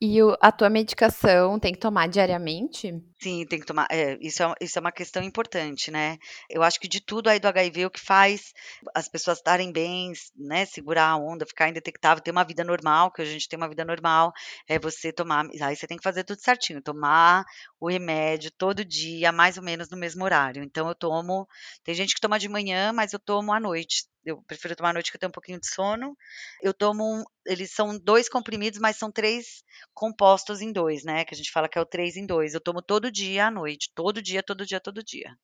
E 0.00 0.22
o, 0.22 0.36
a 0.40 0.50
tua 0.50 0.68
medicação 0.68 1.58
tem 1.58 1.72
que 1.72 1.78
tomar 1.78 2.08
diariamente? 2.08 2.92
Sim, 3.22 3.46
tem 3.46 3.60
que 3.60 3.64
tomar. 3.64 3.86
É, 3.90 4.18
isso, 4.20 4.42
é, 4.42 4.52
isso 4.60 4.78
é 4.78 4.80
uma 4.80 4.92
questão 4.92 5.22
importante, 5.22 5.90
né? 5.90 6.18
Eu 6.50 6.62
acho 6.62 6.78
que 6.78 6.88
de 6.88 7.00
tudo 7.00 7.28
aí 7.28 7.38
do 7.38 7.46
HIV, 7.46 7.86
o 7.86 7.90
que 7.90 8.00
faz 8.00 8.52
as 8.94 9.08
pessoas 9.08 9.38
estarem 9.38 9.72
bem, 9.72 10.12
né? 10.36 10.66
Segurar 10.66 11.08
a 11.08 11.16
onda, 11.16 11.46
ficar 11.46 11.68
indetectável, 11.68 12.22
ter 12.22 12.32
uma 12.32 12.44
vida 12.44 12.64
normal, 12.64 13.12
que 13.12 13.22
a 13.22 13.24
gente 13.24 13.48
tem 13.48 13.56
uma 13.56 13.68
vida 13.68 13.84
normal, 13.84 14.32
é 14.68 14.78
você 14.78 15.12
tomar. 15.12 15.46
Aí 15.62 15.76
você 15.76 15.86
tem 15.86 15.96
que 15.96 16.02
fazer 16.02 16.24
tudo 16.24 16.40
certinho, 16.40 16.82
tomar 16.82 17.44
o 17.80 17.88
remédio 17.88 18.50
todo 18.50 18.84
dia, 18.84 19.32
mais 19.32 19.56
ou 19.56 19.62
menos 19.62 19.88
no 19.88 19.96
mesmo 19.96 20.24
horário. 20.24 20.62
Então 20.62 20.88
eu 20.88 20.94
tomo. 20.94 21.46
Tem 21.82 21.94
gente 21.94 22.14
que 22.14 22.20
toma 22.20 22.38
de 22.38 22.48
manhã, 22.48 22.92
mas 22.92 23.12
eu 23.12 23.18
tomo 23.18 23.52
à 23.52 23.60
noite 23.60 24.04
eu 24.24 24.42
prefiro 24.42 24.76
tomar 24.76 24.90
à 24.90 24.92
noite 24.94 25.10
que 25.10 25.16
eu 25.16 25.20
tenho 25.20 25.28
um 25.28 25.32
pouquinho 25.32 25.60
de 25.60 25.68
sono. 25.68 26.16
Eu 26.62 26.72
tomo, 26.74 27.24
eles 27.46 27.72
são 27.72 27.98
dois 27.98 28.28
comprimidos, 28.28 28.80
mas 28.80 28.96
são 28.96 29.10
três 29.10 29.62
compostos 29.92 30.60
em 30.60 30.72
dois, 30.72 31.04
né? 31.04 31.24
Que 31.24 31.34
a 31.34 31.36
gente 31.36 31.50
fala 31.52 31.68
que 31.68 31.78
é 31.78 31.80
o 31.80 31.86
três 31.86 32.16
em 32.16 32.26
dois. 32.26 32.54
Eu 32.54 32.60
tomo 32.60 32.82
todo 32.82 33.10
dia 33.10 33.46
à 33.46 33.50
noite, 33.50 33.90
todo 33.94 34.22
dia, 34.22 34.42
todo 34.42 34.66
dia, 34.66 34.80
todo 34.80 35.02
dia. 35.02 35.36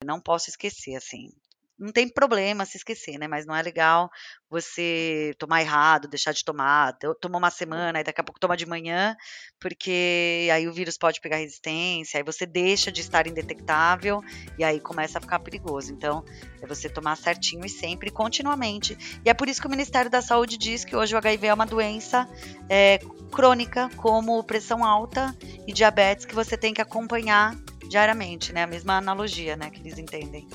Eu 0.00 0.06
não 0.06 0.20
posso 0.20 0.50
esquecer, 0.50 0.96
assim 0.96 1.30
não 1.78 1.92
tem 1.92 2.08
problema 2.08 2.64
se 2.64 2.76
esquecer, 2.76 3.18
né? 3.18 3.28
Mas 3.28 3.44
não 3.44 3.54
é 3.54 3.62
legal 3.62 4.10
você 4.48 5.34
tomar 5.38 5.60
errado, 5.60 6.08
deixar 6.08 6.32
de 6.32 6.44
tomar, 6.44 6.96
tomar 7.20 7.38
uma 7.38 7.50
semana 7.50 8.00
e 8.00 8.04
daqui 8.04 8.20
a 8.20 8.24
pouco 8.24 8.40
toma 8.40 8.56
de 8.56 8.64
manhã, 8.64 9.16
porque 9.60 10.48
aí 10.52 10.66
o 10.66 10.72
vírus 10.72 10.96
pode 10.96 11.20
pegar 11.20 11.36
resistência, 11.36 12.18
aí 12.18 12.24
você 12.24 12.46
deixa 12.46 12.90
de 12.90 13.00
estar 13.00 13.26
indetectável 13.26 14.22
e 14.58 14.64
aí 14.64 14.80
começa 14.80 15.18
a 15.18 15.20
ficar 15.20 15.38
perigoso. 15.40 15.92
Então, 15.92 16.24
é 16.62 16.66
você 16.66 16.88
tomar 16.88 17.16
certinho 17.16 17.64
e 17.66 17.68
sempre, 17.68 18.10
continuamente. 18.10 18.96
E 19.24 19.28
é 19.28 19.34
por 19.34 19.48
isso 19.48 19.60
que 19.60 19.66
o 19.66 19.70
Ministério 19.70 20.10
da 20.10 20.22
Saúde 20.22 20.56
diz 20.56 20.84
que 20.84 20.96
hoje 20.96 21.14
o 21.14 21.18
HIV 21.18 21.48
é 21.48 21.54
uma 21.54 21.66
doença 21.66 22.28
é, 22.68 22.98
crônica, 23.30 23.90
como 23.96 24.42
pressão 24.44 24.84
alta 24.84 25.36
e 25.66 25.72
diabetes, 25.72 26.24
que 26.24 26.34
você 26.34 26.56
tem 26.56 26.72
que 26.72 26.80
acompanhar 26.80 27.54
diariamente, 27.88 28.52
né? 28.52 28.62
A 28.62 28.66
mesma 28.66 28.96
analogia, 28.96 29.56
né, 29.56 29.70
que 29.70 29.80
eles 29.80 29.98
entendem. 29.98 30.48